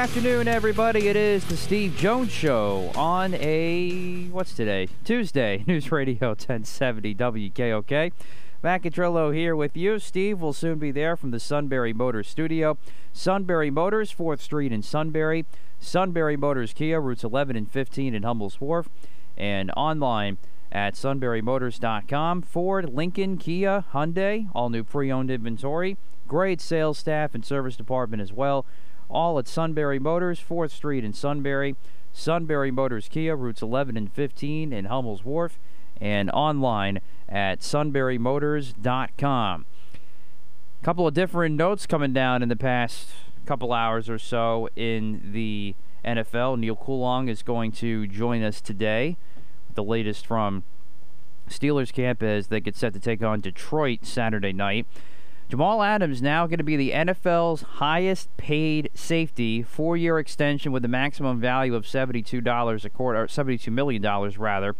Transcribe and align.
Afternoon, 0.00 0.48
everybody. 0.48 1.08
It 1.08 1.16
is 1.16 1.44
the 1.44 1.58
Steve 1.58 1.94
Jones 1.94 2.32
Show 2.32 2.90
on 2.94 3.34
a 3.34 4.28
what's 4.30 4.54
today? 4.54 4.88
Tuesday. 5.04 5.62
News 5.66 5.92
Radio 5.92 6.28
1070 6.28 7.14
WKOK. 7.14 8.10
Macadrillo 8.64 9.30
here 9.30 9.54
with 9.54 9.76
you. 9.76 9.98
Steve 9.98 10.40
will 10.40 10.54
soon 10.54 10.78
be 10.78 10.90
there 10.90 11.18
from 11.18 11.32
the 11.32 11.38
Sunbury 11.38 11.92
Motors 11.92 12.28
Studio. 12.28 12.78
Sunbury 13.12 13.70
Motors, 13.70 14.10
4th 14.10 14.40
Street 14.40 14.72
in 14.72 14.80
Sunbury. 14.80 15.44
Sunbury 15.78 16.34
Motors 16.34 16.72
Kia, 16.72 16.98
routes 16.98 17.22
11 17.22 17.54
and 17.54 17.70
15 17.70 18.14
in 18.14 18.22
Hummel's 18.22 18.58
Wharf. 18.58 18.88
And 19.36 19.70
online 19.76 20.38
at 20.72 20.94
sunburymotors.com. 20.94 22.40
Ford, 22.40 22.88
Lincoln, 22.88 23.36
Kia, 23.36 23.84
Hyundai, 23.92 24.48
all 24.54 24.70
new 24.70 24.82
pre 24.82 25.12
owned 25.12 25.30
inventory. 25.30 25.98
Great 26.26 26.62
sales 26.62 26.96
staff 26.96 27.34
and 27.34 27.44
service 27.44 27.76
department 27.76 28.22
as 28.22 28.32
well 28.32 28.64
all 29.10 29.38
at 29.38 29.48
Sunbury 29.48 29.98
Motors, 29.98 30.40
4th 30.40 30.70
Street 30.70 31.04
in 31.04 31.12
Sunbury. 31.12 31.76
Sunbury 32.12 32.70
Motors 32.70 33.08
Kia, 33.08 33.36
routes 33.36 33.62
11 33.62 33.96
and 33.96 34.12
15 34.12 34.72
in 34.72 34.84
Hummel's 34.86 35.24
Wharf, 35.24 35.58
and 36.00 36.30
online 36.30 37.00
at 37.28 37.60
sunburymotors.com. 37.60 39.66
A 40.80 40.84
couple 40.84 41.06
of 41.06 41.14
different 41.14 41.56
notes 41.56 41.86
coming 41.86 42.12
down 42.12 42.42
in 42.42 42.48
the 42.48 42.56
past 42.56 43.10
couple 43.46 43.72
hours 43.72 44.08
or 44.08 44.18
so 44.18 44.68
in 44.76 45.30
the 45.32 45.74
NFL. 46.04 46.58
Neal 46.58 46.76
Coolong 46.76 47.28
is 47.28 47.42
going 47.42 47.72
to 47.72 48.06
join 48.06 48.42
us 48.42 48.60
today. 48.60 49.16
The 49.74 49.84
latest 49.84 50.26
from 50.26 50.64
Steelers 51.48 51.92
camp 51.92 52.22
as 52.22 52.46
they 52.46 52.60
get 52.60 52.76
set 52.76 52.92
to 52.94 53.00
take 53.00 53.22
on 53.22 53.40
Detroit 53.40 54.04
Saturday 54.04 54.52
night. 54.52 54.86
Jamal 55.50 55.82
Adams 55.82 56.22
now 56.22 56.46
going 56.46 56.58
to 56.58 56.64
be 56.64 56.76
the 56.76 56.92
NFL's 56.92 57.62
highest 57.62 58.34
paid 58.36 58.88
safety, 58.94 59.64
four-year 59.64 60.16
extension 60.16 60.70
with 60.70 60.84
a 60.84 60.88
maximum 60.88 61.40
value 61.40 61.74
of 61.74 61.88
seventy-two 61.88 62.40
dollars 62.40 62.84
a 62.84 62.88
quarter, 62.88 63.24
or 63.24 63.26
seventy-two 63.26 63.72
million 63.72 64.00
dollars 64.00 64.38
rather, 64.38 64.76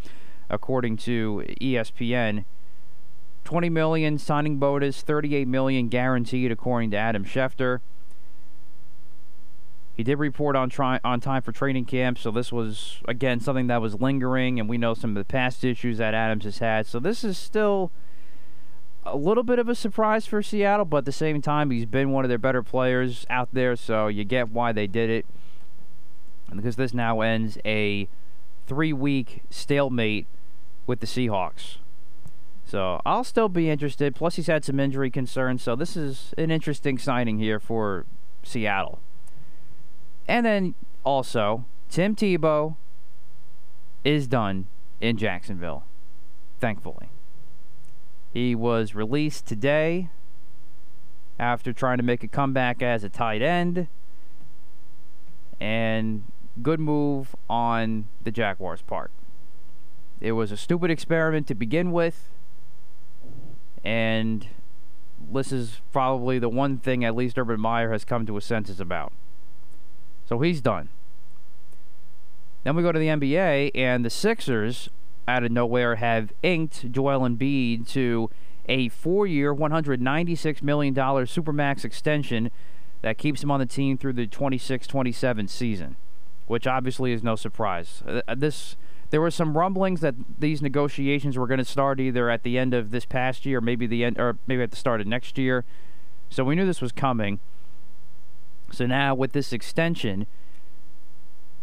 according 0.48 0.96
to 0.98 1.44
ESPN. 1.60 2.44
Twenty 3.42 3.68
million 3.68 4.16
signing 4.16 4.58
bonus, 4.58 5.02
thirty-eight 5.02 5.48
million 5.48 5.88
guaranteed, 5.88 6.52
according 6.52 6.92
to 6.92 6.96
Adam 6.96 7.24
Schefter. 7.24 7.80
He 9.96 10.04
did 10.04 10.20
report 10.20 10.54
on 10.54 10.70
on 11.02 11.20
time 11.20 11.42
for 11.42 11.50
training 11.50 11.86
camp, 11.86 12.16
so 12.16 12.30
this 12.30 12.52
was 12.52 13.00
again 13.08 13.40
something 13.40 13.66
that 13.66 13.82
was 13.82 14.00
lingering, 14.00 14.60
and 14.60 14.68
we 14.68 14.78
know 14.78 14.94
some 14.94 15.10
of 15.10 15.16
the 15.16 15.24
past 15.24 15.64
issues 15.64 15.98
that 15.98 16.14
Adams 16.14 16.44
has 16.44 16.58
had. 16.58 16.86
So 16.86 17.00
this 17.00 17.24
is 17.24 17.36
still 17.36 17.90
a 19.04 19.16
little 19.16 19.42
bit 19.42 19.58
of 19.58 19.68
a 19.68 19.74
surprise 19.74 20.26
for 20.26 20.42
Seattle, 20.42 20.84
but 20.84 20.98
at 20.98 21.04
the 21.04 21.12
same 21.12 21.40
time, 21.40 21.70
he's 21.70 21.86
been 21.86 22.10
one 22.10 22.24
of 22.24 22.28
their 22.28 22.38
better 22.38 22.62
players 22.62 23.26
out 23.30 23.48
there, 23.52 23.76
so 23.76 24.08
you 24.08 24.24
get 24.24 24.50
why 24.50 24.72
they 24.72 24.86
did 24.86 25.10
it. 25.10 25.26
Because 26.54 26.76
this 26.76 26.92
now 26.92 27.20
ends 27.20 27.58
a 27.64 28.08
three 28.66 28.92
week 28.92 29.42
stalemate 29.50 30.26
with 30.86 31.00
the 31.00 31.06
Seahawks. 31.06 31.76
So 32.66 33.00
I'll 33.04 33.24
still 33.24 33.48
be 33.48 33.70
interested. 33.70 34.14
Plus, 34.14 34.36
he's 34.36 34.46
had 34.46 34.64
some 34.64 34.78
injury 34.78 35.10
concerns, 35.10 35.62
so 35.62 35.74
this 35.74 35.96
is 35.96 36.34
an 36.36 36.50
interesting 36.50 36.98
signing 36.98 37.38
here 37.38 37.58
for 37.58 38.04
Seattle. 38.42 39.00
And 40.28 40.46
then 40.46 40.74
also, 41.04 41.64
Tim 41.88 42.14
Tebow 42.14 42.76
is 44.04 44.28
done 44.28 44.66
in 45.00 45.16
Jacksonville, 45.16 45.84
thankfully. 46.60 47.10
He 48.32 48.54
was 48.54 48.94
released 48.94 49.46
today 49.46 50.08
after 51.38 51.72
trying 51.72 51.96
to 51.96 52.04
make 52.04 52.22
a 52.22 52.28
comeback 52.28 52.82
as 52.82 53.02
a 53.02 53.08
tight 53.08 53.42
end. 53.42 53.88
And 55.60 56.24
good 56.62 56.80
move 56.80 57.34
on 57.48 58.06
the 58.22 58.30
Jaguars' 58.30 58.82
part. 58.82 59.10
It 60.20 60.32
was 60.32 60.52
a 60.52 60.56
stupid 60.56 60.90
experiment 60.90 61.46
to 61.48 61.54
begin 61.54 61.92
with. 61.92 62.28
And 63.82 64.46
this 65.32 65.50
is 65.50 65.80
probably 65.92 66.38
the 66.38 66.48
one 66.48 66.78
thing 66.78 67.04
at 67.04 67.16
least 67.16 67.38
Urban 67.38 67.60
Meyer 67.60 67.92
has 67.92 68.04
come 68.04 68.26
to 68.26 68.36
a 68.36 68.40
senses 68.40 68.80
about. 68.80 69.12
So 70.28 70.40
he's 70.40 70.60
done. 70.60 70.90
Then 72.62 72.76
we 72.76 72.82
go 72.82 72.92
to 72.92 72.98
the 72.98 73.06
NBA, 73.06 73.70
and 73.74 74.04
the 74.04 74.10
Sixers 74.10 74.90
out 75.30 75.44
of 75.44 75.52
nowhere 75.52 75.96
have 75.96 76.32
inked 76.42 76.90
Joel 76.90 77.20
Embiid 77.20 77.88
to 77.90 78.28
a 78.66 78.88
four-year, 78.88 79.54
$196 79.54 80.62
million 80.62 80.94
supermax 80.94 81.84
extension 81.84 82.50
that 83.02 83.16
keeps 83.16 83.42
him 83.42 83.50
on 83.50 83.60
the 83.60 83.66
team 83.66 83.96
through 83.96 84.12
the 84.12 84.26
26-27 84.26 85.48
season, 85.48 85.96
which 86.46 86.66
obviously 86.66 87.12
is 87.12 87.22
no 87.22 87.36
surprise. 87.36 88.02
Uh, 88.06 88.20
uh, 88.26 88.34
this 88.36 88.76
there 89.10 89.20
were 89.20 89.30
some 89.30 89.58
rumblings 89.58 90.00
that 90.02 90.14
these 90.38 90.62
negotiations 90.62 91.36
were 91.36 91.48
going 91.48 91.58
to 91.58 91.64
start 91.64 91.98
either 91.98 92.30
at 92.30 92.44
the 92.44 92.56
end 92.56 92.74
of 92.74 92.92
this 92.92 93.04
past 93.04 93.44
year, 93.44 93.60
maybe 93.60 93.86
the 93.86 94.04
end, 94.04 94.20
or 94.20 94.36
maybe 94.46 94.62
at 94.62 94.70
the 94.70 94.76
start 94.76 95.00
of 95.00 95.06
next 95.08 95.36
year. 95.36 95.64
So 96.28 96.44
we 96.44 96.54
knew 96.54 96.64
this 96.64 96.80
was 96.80 96.92
coming. 96.92 97.40
So 98.70 98.86
now 98.86 99.16
with 99.16 99.32
this 99.32 99.52
extension, 99.52 100.28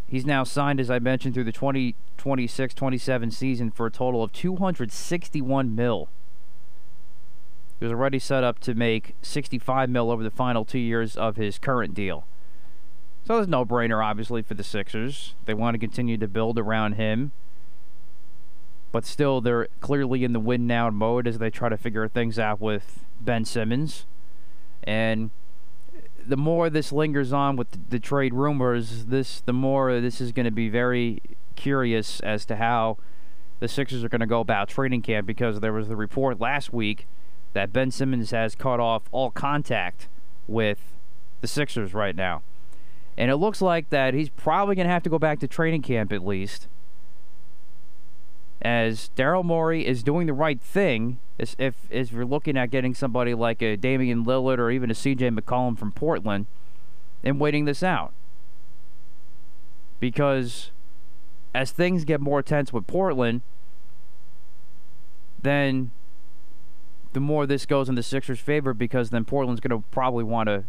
He's 0.08 0.26
now 0.26 0.44
signed, 0.44 0.80
as 0.80 0.90
I 0.90 1.00
mentioned, 1.00 1.34
through 1.34 1.44
the 1.44 1.52
2026 1.52 2.74
27 2.74 3.32
season 3.32 3.72
for 3.72 3.88
a 3.88 3.92
total 3.92 4.24
of 4.24 4.32
261 4.32 5.76
mil. 5.76 6.10
He 7.80 7.86
was 7.86 7.92
already 7.92 8.20
set 8.20 8.44
up 8.44 8.60
to 8.60 8.74
make 8.74 9.16
65 9.22 9.90
mil 9.90 10.10
over 10.10 10.24
the 10.24 10.32
final 10.32 10.66
two 10.66 10.80
years 10.80 11.16
of 11.16 11.36
his 11.36 11.60
current 11.60 11.94
deal. 11.94 12.26
So 13.26 13.36
there's 13.36 13.48
no 13.48 13.66
brainer, 13.66 14.04
obviously, 14.04 14.42
for 14.42 14.54
the 14.54 14.64
Sixers. 14.64 15.36
They 15.46 15.54
want 15.54 15.76
to 15.76 15.80
continue 15.80 16.18
to 16.18 16.28
build 16.30 16.58
around 16.58 16.94
him. 16.94 17.34
But 18.94 19.06
still, 19.06 19.42
they're 19.42 19.68
clearly 19.82 20.24
in 20.24 20.32
the 20.32 20.40
win 20.40 20.66
now 20.66 20.90
mode 20.90 21.28
as 21.28 21.38
they 21.38 21.50
try 21.50 21.68
to 21.68 21.78
figure 21.78 22.08
things 22.08 22.40
out 22.40 22.62
with 22.62 23.04
Ben 23.20 23.44
Simmons. 23.44 24.06
And 24.84 25.32
the 26.28 26.38
more 26.38 26.70
this 26.70 26.92
lingers 26.92 27.32
on 27.32 27.56
with 27.56 27.72
the, 27.72 27.80
the 27.90 28.00
trade 28.00 28.34
rumors, 28.34 29.06
this 29.06 29.42
the 29.42 29.54
more 29.54 30.00
this 30.00 30.20
is 30.20 30.32
going 30.32 30.46
to 30.46 30.52
be 30.52 30.70
very 30.70 31.22
curious 31.56 32.20
as 32.20 32.46
to 32.46 32.58
how 32.58 32.98
the 33.60 33.68
Sixers 33.68 34.04
are 34.04 34.10
going 34.10 34.22
to 34.22 34.28
go 34.28 34.40
about 34.40 34.70
training 34.70 35.02
camp 35.02 35.26
because 35.26 35.60
there 35.60 35.74
was 35.74 35.88
the 35.88 35.96
report 35.96 36.40
last 36.40 36.72
week 36.72 37.08
that 37.54 37.74
Ben 37.74 37.90
Simmons 37.92 38.32
has 38.32 38.56
cut 38.56 38.80
off 38.80 39.04
all 39.12 39.32
contact 39.32 40.08
with 40.48 40.80
the 41.42 41.48
Sixers 41.48 41.94
right 41.94 42.16
now. 42.16 42.44
And 43.18 43.32
it 43.32 43.38
looks 43.38 43.62
like 43.62 43.90
that 43.90 44.14
he's 44.14 44.30
probably 44.30 44.76
going 44.76 44.88
to 44.88 44.94
have 44.94 45.04
to 45.04 45.10
go 45.10 45.18
back 45.18 45.40
to 45.40 45.48
training 45.48 45.82
camp 45.82 46.12
at 46.12 46.24
least. 46.24 46.68
As 48.62 49.12
Daryl 49.16 49.44
Morey 49.44 49.86
is 49.86 50.02
doing 50.04 50.28
the 50.28 50.34
right 50.34 50.60
thing 50.60 51.20
is 51.38 51.56
if 51.60 51.76
if 51.90 52.12
you're 52.12 52.26
looking 52.26 52.58
at 52.58 52.72
getting 52.72 52.96
somebody 52.96 53.34
like 53.34 53.62
a 53.62 53.78
Damian 53.78 54.26
Lillard 54.26 54.58
or 54.58 54.72
even 54.72 54.90
a 54.90 54.96
CJ 54.96 55.38
McCollum 55.38 55.78
from 55.78 55.92
Portland 55.92 56.48
and 57.24 57.40
waiting 57.40 57.66
this 57.66 57.84
out. 57.84 58.14
Because 60.00 60.72
as 61.54 61.72
things 61.72 62.04
get 62.04 62.20
more 62.20 62.42
tense 62.42 62.72
with 62.74 62.88
Portland, 62.88 63.42
then 65.42 65.92
the 67.14 67.20
more 67.20 67.48
this 67.48 67.66
goes 67.66 67.90
in 67.90 67.96
the 67.96 68.04
Sixers' 68.04 68.40
favor 68.40 68.74
because 68.74 69.10
then 69.10 69.26
Portland's 69.26 69.60
going 69.60 69.82
to 69.82 69.88
probably 69.90 70.24
want 70.24 70.48
to 70.48 70.66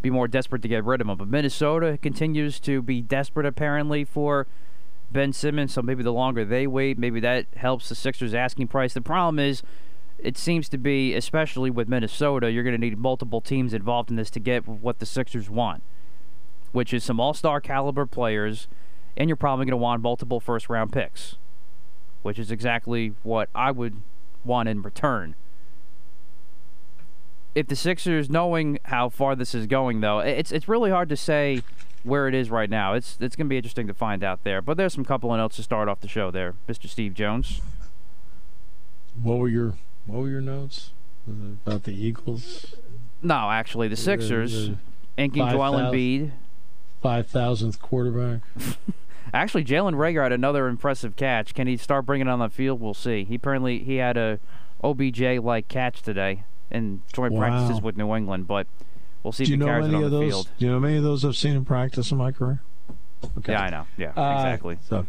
be 0.00 0.10
more 0.10 0.26
desperate 0.26 0.62
to 0.62 0.68
get 0.68 0.84
rid 0.84 1.00
of 1.00 1.08
him. 1.08 1.16
But 1.16 1.28
Minnesota 1.28 1.98
continues 2.02 2.58
to 2.60 2.82
be 2.82 3.00
desperate 3.00 3.46
apparently 3.46 4.04
for 4.04 4.46
Ben 5.12 5.32
Simmons, 5.32 5.72
so 5.72 5.82
maybe 5.82 6.02
the 6.02 6.12
longer 6.12 6.44
they 6.44 6.66
wait, 6.66 6.98
maybe 6.98 7.20
that 7.20 7.46
helps 7.56 7.88
the 7.88 7.94
Sixers' 7.94 8.34
asking 8.34 8.68
price. 8.68 8.94
The 8.94 9.00
problem 9.00 9.38
is, 9.38 9.62
it 10.18 10.38
seems 10.38 10.68
to 10.70 10.78
be, 10.78 11.14
especially 11.14 11.70
with 11.70 11.88
Minnesota, 11.88 12.50
you're 12.50 12.62
going 12.62 12.74
to 12.74 12.78
need 12.78 12.96
multiple 12.98 13.40
teams 13.40 13.74
involved 13.74 14.10
in 14.10 14.16
this 14.16 14.30
to 14.30 14.40
get 14.40 14.66
what 14.66 14.98
the 15.00 15.06
Sixers 15.06 15.50
want, 15.50 15.82
which 16.70 16.94
is 16.94 17.02
some 17.02 17.18
all 17.20 17.34
star 17.34 17.60
caliber 17.60 18.06
players, 18.06 18.68
and 19.16 19.28
you're 19.28 19.36
probably 19.36 19.64
going 19.64 19.72
to 19.72 19.76
want 19.76 20.00
multiple 20.02 20.40
first 20.40 20.68
round 20.68 20.92
picks, 20.92 21.36
which 22.22 22.38
is 22.38 22.50
exactly 22.50 23.14
what 23.22 23.48
I 23.54 23.70
would 23.72 24.00
want 24.44 24.68
in 24.68 24.82
return. 24.82 25.34
If 27.54 27.66
the 27.66 27.76
Sixers, 27.76 28.30
knowing 28.30 28.78
how 28.84 29.08
far 29.08 29.36
this 29.36 29.54
is 29.54 29.66
going, 29.66 30.00
though, 30.00 30.20
it's 30.20 30.52
it's 30.52 30.68
really 30.68 30.90
hard 30.90 31.08
to 31.10 31.16
say 31.16 31.62
where 32.04 32.28
it 32.28 32.34
is 32.34 32.50
right 32.50 32.70
now. 32.70 32.94
It's 32.94 33.16
it's 33.20 33.36
going 33.36 33.46
to 33.46 33.50
be 33.50 33.56
interesting 33.56 33.86
to 33.86 33.94
find 33.94 34.24
out 34.24 34.44
there. 34.44 34.62
But 34.62 34.76
there's 34.76 34.94
some 34.94 35.04
couple 35.04 35.32
of 35.32 35.38
notes 35.38 35.56
to 35.56 35.62
start 35.62 35.88
off 35.88 36.00
the 36.00 36.08
show 36.08 36.30
there, 36.30 36.54
Mr. 36.68 36.88
Steve 36.88 37.14
Jones. 37.14 37.60
What 39.22 39.38
were 39.38 39.48
your 39.48 39.74
What 40.06 40.22
were 40.22 40.28
your 40.28 40.40
notes 40.40 40.90
about 41.26 41.84
the 41.84 41.92
Eagles? 41.92 42.74
No, 43.22 43.50
actually, 43.50 43.88
the 43.88 43.96
Sixers 43.96 44.70
inking 45.16 45.48
Joel 45.48 45.74
Embiid. 45.74 46.32
Five 47.00 47.26
thousandth 47.26 47.80
quarterback. 47.80 48.40
actually, 49.34 49.64
Jalen 49.64 49.94
Reagor 49.94 50.22
had 50.22 50.32
another 50.32 50.68
impressive 50.68 51.16
catch. 51.16 51.54
Can 51.54 51.66
he 51.66 51.76
start 51.76 52.06
bringing 52.06 52.26
it 52.26 52.30
on 52.30 52.38
the 52.38 52.48
field? 52.48 52.80
We'll 52.80 52.94
see. 52.94 53.24
He 53.24 53.36
apparently 53.36 53.80
he 53.80 53.96
had 53.96 54.16
a 54.16 54.38
OBJ 54.82 55.20
like 55.40 55.68
catch 55.68 56.02
today 56.02 56.44
in 56.70 57.02
joint 57.12 57.34
wow. 57.34 57.40
practices 57.40 57.82
with 57.82 57.96
New 57.96 58.14
England, 58.14 58.46
but 58.46 58.66
We'll 59.22 59.32
see 59.32 59.44
Do 59.44 59.50
you 59.52 59.56
know 59.56 59.66
carries 59.66 59.86
it 59.88 59.94
on 59.94 60.02
of 60.04 60.10
those? 60.10 60.28
field. 60.30 60.48
Do 60.58 60.64
you 60.66 60.70
know 60.72 60.80
many 60.80 60.96
of 60.96 61.02
those 61.04 61.24
I've 61.24 61.36
seen 61.36 61.54
in 61.56 61.64
practice 61.64 62.10
in 62.10 62.18
my 62.18 62.32
career? 62.32 62.60
Okay. 63.38 63.52
Yeah, 63.52 63.62
I 63.62 63.70
know. 63.70 63.86
Yeah, 63.96 64.10
Uh, 64.16 64.34
exactly. 64.34 64.78
So, 64.88 65.06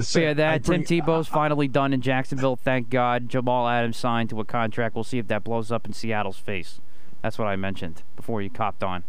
So 0.00 0.18
yeah, 0.20 0.32
that 0.34 0.64
bring- 0.64 0.82
Tim 0.84 1.00
Tebow's 1.04 1.28
finally 1.28 1.68
done 1.68 1.92
in 1.92 2.00
Jacksonville. 2.00 2.56
Thank 2.56 2.90
God. 2.90 3.28
Jamal 3.28 3.68
Adams 3.68 3.96
signed 3.96 4.30
to 4.30 4.40
a 4.40 4.44
contract. 4.44 4.94
We'll 4.96 5.04
see 5.04 5.18
if 5.18 5.28
that 5.28 5.44
blows 5.44 5.70
up 5.70 5.86
in 5.86 5.92
Seattle's 5.92 6.38
face. 6.38 6.80
That's 7.22 7.38
what 7.38 7.46
I 7.46 7.54
mentioned 7.54 8.02
before 8.16 8.42
you 8.42 8.50
copped 8.50 8.82
on. 8.82 9.04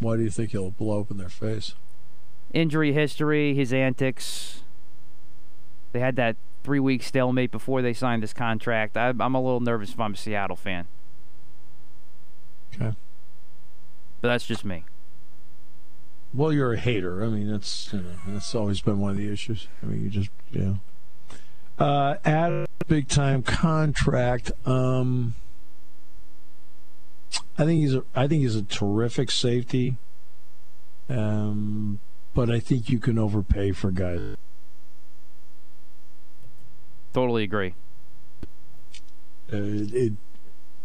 Why 0.00 0.16
do 0.16 0.22
you 0.22 0.30
think 0.30 0.50
he'll 0.50 0.70
blow 0.70 1.00
up 1.00 1.10
in 1.10 1.16
their 1.16 1.30
face? 1.30 1.74
Injury 2.52 2.92
history, 2.92 3.54
his 3.54 3.72
antics. 3.72 4.62
They 5.92 6.00
had 6.00 6.16
that 6.16 6.36
three-week 6.62 7.02
stalemate 7.02 7.50
before 7.50 7.80
they 7.80 7.94
signed 7.94 8.22
this 8.22 8.34
contract. 8.34 8.96
I, 8.98 9.08
I'm 9.18 9.34
a 9.34 9.40
little 9.40 9.60
nervous 9.60 9.90
if 9.92 10.00
I'm 10.00 10.12
a 10.12 10.16
Seattle 10.16 10.56
fan, 10.56 10.86
Okay. 12.74 12.94
But 14.20 14.28
that's 14.28 14.46
just 14.46 14.64
me. 14.64 14.84
Well, 16.34 16.52
you're 16.52 16.74
a 16.74 16.78
hater. 16.78 17.24
I 17.24 17.28
mean, 17.28 17.50
that's 17.50 17.92
you 17.92 18.00
know, 18.00 18.14
that's 18.28 18.54
always 18.54 18.80
been 18.80 19.00
one 19.00 19.12
of 19.12 19.16
the 19.16 19.32
issues. 19.32 19.66
I 19.82 19.86
mean, 19.86 20.04
you 20.04 20.10
just 20.10 20.30
yeah. 20.50 20.74
Uh, 21.78 22.16
add 22.24 22.52
a 22.52 22.84
big 22.86 23.08
time 23.08 23.42
contract. 23.42 24.50
Um, 24.66 25.34
I 27.56 27.64
think 27.64 27.80
he's 27.80 27.94
a, 27.94 28.04
I 28.14 28.26
think 28.26 28.42
he's 28.42 28.56
a 28.56 28.62
terrific 28.62 29.30
safety. 29.30 29.96
Um, 31.08 32.00
but 32.34 32.50
I 32.50 32.60
think 32.60 32.88
you 32.88 32.98
can 32.98 33.18
overpay 33.18 33.72
for 33.72 33.90
guys. 33.90 34.36
Totally 37.12 37.44
agree. 37.44 37.74
Uh, 39.52 39.56
it 39.92 40.12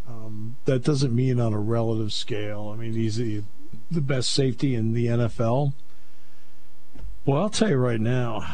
um, 0.07 0.57
that 0.65 0.83
doesn't 0.83 1.15
mean 1.15 1.39
on 1.39 1.53
a 1.53 1.59
relative 1.59 2.13
scale. 2.13 2.71
I 2.73 2.77
mean, 2.77 2.94
he's 2.94 3.15
the, 3.15 3.44
the 3.89 4.01
best 4.01 4.29
safety 4.29 4.75
in 4.75 4.94
the 4.94 5.07
NFL. 5.07 5.73
Well, 7.25 7.41
I'll 7.41 7.50
tell 7.50 7.69
you 7.69 7.77
right 7.77 8.01
now, 8.01 8.45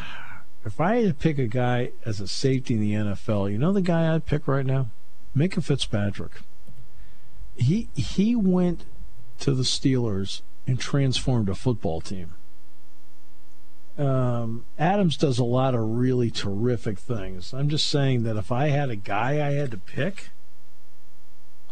if 0.66 0.80
I 0.80 0.98
had 0.98 1.08
to 1.08 1.14
pick 1.14 1.40
a 1.40 1.48
guy 1.48 1.92
as 2.06 2.20
a 2.20 2.28
safety 2.28 2.76
in 2.76 2.82
the 2.82 2.94
NFL, 2.94 3.52
you 3.52 3.58
know 3.58 3.74
the 3.74 3.82
guy 3.82 4.14
I'd 4.14 4.26
pick 4.26 4.48
right 4.48 4.66
now, 4.66 4.88
Minkah 5.36 5.64
Fitzpatrick. 5.64 6.42
He 7.56 7.90
he 7.96 8.36
went 8.36 8.86
to 9.40 9.54
the 9.54 9.64
Steelers 9.64 10.42
and 10.68 10.80
transformed 10.80 11.50
a 11.50 11.56
football 11.56 12.02
team. 12.02 12.34
Um, 13.98 14.66
Adams 14.78 15.18
does 15.18 15.40
a 15.40 15.44
lot 15.44 15.76
of 15.76 15.82
really 15.82 16.32
terrific 16.32 17.00
things. 17.00 17.54
I'm 17.54 17.68
just 17.68 17.88
saying 17.88 18.24
that 18.24 18.38
if 18.38 18.52
I 18.52 18.70
had 18.70 18.90
a 18.90 18.96
guy 18.96 19.46
I 19.46 19.54
had 19.54 19.72
to 19.72 19.78
pick, 19.78 20.30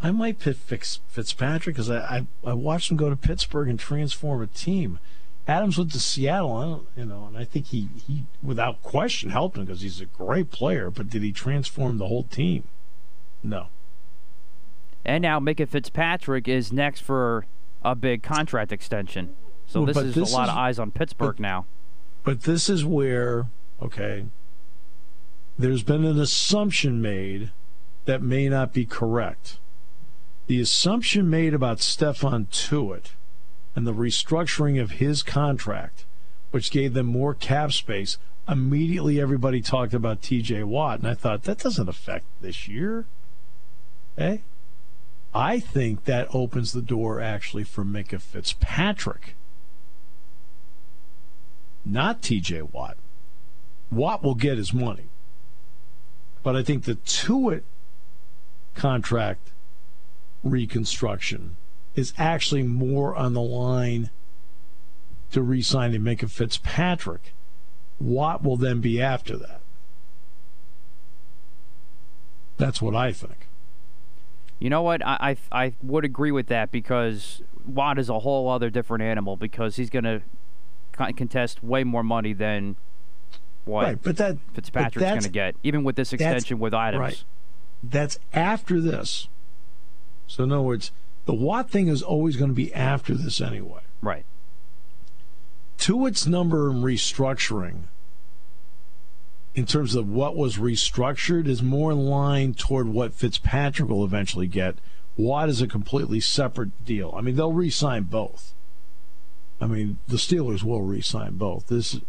I 0.02 0.12
might 0.12 0.40
pick 0.40 0.58
Fitz, 0.58 1.00
Fitzpatrick 1.08 1.76
because 1.76 1.90
I, 1.90 1.98
I 1.98 2.28
I 2.46 2.54
watched 2.54 2.92
him 2.92 2.98
go 2.98 3.10
to 3.10 3.16
Pittsburgh 3.16 3.68
and 3.68 3.80
transform 3.80 4.42
a 4.42 4.48
team. 4.48 5.00
Adams 5.48 5.78
went 5.78 5.92
to 5.94 6.00
Seattle, 6.00 6.56
I 6.58 6.64
don't, 6.66 6.88
you 6.98 7.06
know, 7.06 7.26
and 7.28 7.38
I 7.38 7.46
think 7.46 7.68
he, 7.68 7.88
he 8.06 8.26
without 8.44 8.84
question 8.84 9.30
helped 9.30 9.58
him 9.58 9.64
because 9.66 9.80
he's 9.82 10.02
a 10.02 10.06
great 10.06 10.52
player. 10.52 10.92
But 10.92 11.10
did 11.10 11.24
he 11.24 11.32
transform 11.32 11.98
the 11.98 12.08
whole 12.08 12.24
team? 12.24 12.66
No. 13.42 13.68
And 15.06 15.22
now 15.22 15.40
Minkah 15.40 15.70
Fitzpatrick 15.70 16.50
is 16.50 16.74
next 16.74 17.00
for 17.00 17.46
a 17.82 17.96
big 17.96 18.24
contract 18.24 18.74
extension. 18.74 19.36
So 19.68 19.86
this 19.86 19.96
but 19.96 20.06
is 20.08 20.16
this 20.16 20.32
a 20.32 20.36
lot 20.36 20.44
is- 20.46 20.50
of 20.52 20.58
eyes 20.58 20.80
on 20.80 20.92
Pittsburgh 20.92 21.40
now. 21.40 21.66
But 22.24 22.44
this 22.44 22.68
is 22.70 22.84
where, 22.84 23.48
okay, 23.82 24.26
there's 25.58 25.84
been 25.84 26.04
an 26.04 26.20
assumption 26.20 27.02
made 27.02 27.52
that 28.04 28.22
may 28.22 28.50
not 28.50 28.74
be 28.74 28.86
correct. 28.86 29.60
The 30.48 30.62
assumption 30.62 31.30
made 31.30 31.54
about 31.54 31.80
Stephon 31.80 32.48
Tuitt 32.50 33.12
and 33.76 33.86
the 33.86 33.94
restructuring 33.94 34.82
of 34.82 34.92
his 34.92 35.22
contract, 35.22 36.06
which 36.52 36.72
gave 36.72 36.94
them 36.94 37.06
more 37.06 37.34
cap 37.34 37.72
space, 37.74 38.18
immediately 38.48 39.20
everybody 39.20 39.62
talked 39.62 39.94
about 39.94 40.22
TJ 40.22 40.64
Watt. 40.64 41.00
And 41.00 41.08
I 41.08 41.14
thought, 41.14 41.44
that 41.44 41.60
doesn't 41.60 41.90
affect 41.90 42.26
this 42.42 42.68
year. 42.68 43.06
Eh? 44.18 44.38
I 45.34 45.60
think 45.60 46.06
that 46.06 46.34
opens 46.34 46.72
the 46.72 46.82
door 46.82 47.20
actually 47.20 47.66
for 47.66 47.84
Minkah 47.84 48.22
Fitzpatrick 48.22 49.36
not 51.88 52.22
TJ 52.22 52.74
Watt. 52.74 52.98
Watt 53.92 54.24
will 54.24 54.36
get 54.36 54.58
his 54.58 54.74
money. 54.74 55.08
But 56.44 56.56
I 56.56 56.64
think 56.64 56.84
the 56.84 56.96
Tuitt 56.96 57.64
contract 58.76 59.52
reconstruction 60.50 61.56
is 61.96 62.14
actually 62.18 62.64
more 62.64 63.16
on 63.16 63.34
the 63.34 63.42
line 63.42 64.10
to 65.32 65.42
re 65.42 65.62
sign 65.62 65.94
and 65.94 66.06
Minkah 66.06 66.30
Fitzpatrick. 66.30 67.34
Watt 68.00 68.44
will 68.44 68.58
then 68.58 68.80
be 68.80 69.02
after 69.02 69.36
that. 69.38 69.62
That's 72.58 72.82
what 72.82 72.96
I 72.96 73.12
think. 73.12 73.48
You 74.60 74.70
know 74.70 74.82
what? 74.82 75.06
I, 75.06 75.38
I 75.52 75.66
I 75.66 75.74
would 75.84 76.06
agree 76.06 76.32
with 76.32 76.48
that 76.48 76.72
because 76.72 77.42
Watt 77.66 78.00
is 78.00 78.10
a 78.10 78.20
whole 78.20 78.50
other 78.50 78.70
different 78.70 79.04
animal 79.04 79.36
because 79.36 79.76
he's 79.76 79.90
going 79.90 80.06
to 80.06 80.22
contest 80.92 81.64
way 81.64 81.84
more 81.84 82.04
money 82.04 82.34
than 82.34 82.76
what 83.66 83.84
Right, 83.84 84.02
but 84.02 84.18
that 84.18 84.38
Fitzpatrick's 84.54 85.10
going 85.10 85.22
to 85.22 85.30
get, 85.30 85.56
even 85.62 85.84
with 85.84 85.96
this 85.96 86.14
extension 86.14 86.58
with 86.58 86.74
items. 86.74 87.00
right. 87.00 87.24
that's 87.84 88.18
after 88.34 88.80
this. 88.82 89.28
So 90.28 90.44
in 90.44 90.52
other 90.52 90.62
words, 90.62 90.92
the 91.26 91.34
Watt 91.34 91.70
thing 91.70 91.88
is 91.88 92.02
always 92.02 92.36
going 92.36 92.52
to 92.52 92.56
be 92.56 92.74
after 92.74 93.16
this 93.16 93.42
anyway. 93.42 93.82
Right. 94.02 94.26
to 95.80 96.06
its 96.06 96.28
number 96.28 96.70
in 96.70 96.82
restructuring 96.82 97.84
in 99.56 99.66
terms 99.66 99.96
of 99.96 100.08
what 100.08 100.36
was 100.36 100.58
restructured 100.58 101.48
is 101.48 101.64
more 101.64 101.92
in 101.92 102.06
line 102.06 102.54
toward 102.54 102.88
what 102.88 103.14
Fitzpatrick 103.14 103.90
will 103.90 104.06
eventually 104.06 104.48
get. 104.48 104.76
Watt 105.18 105.50
is 105.50 105.62
a 105.62 105.68
completely 105.68 106.20
separate 106.20 106.86
deal. 106.86 107.12
I 107.18 107.22
mean, 107.22 107.36
they'll 107.36 107.54
re-sign 107.54 108.04
both. 108.04 108.54
I 109.60 109.66
mean, 109.66 109.98
the 110.08 110.18
Steelers 110.18 110.62
will 110.62 110.84
re-sign 110.84 111.38
both. 111.38 111.68
This, 111.68 112.00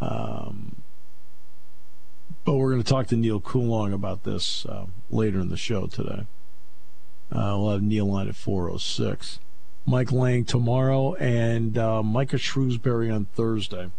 um, 0.00 0.82
but 2.44 2.54
we're 2.54 2.72
going 2.72 2.82
to 2.82 2.88
talk 2.88 3.06
to 3.08 3.16
Neal 3.16 3.40
Coolong 3.40 3.92
about 3.92 4.24
this 4.24 4.66
uh, 4.66 4.86
later 5.10 5.38
in 5.38 5.48
the 5.48 5.56
show 5.56 5.86
today. 5.86 6.26
Uh, 7.32 7.54
we'll 7.58 7.70
have 7.70 7.82
Neil 7.82 8.10
on 8.10 8.28
at 8.28 8.34
406. 8.34 9.38
Mike 9.86 10.12
Lang 10.12 10.44
tomorrow, 10.44 11.14
and 11.14 11.78
uh, 11.78 12.02
Micah 12.02 12.36
Shrewsberry 12.36 13.14
on 13.14 13.26
Thursday. 13.26 13.90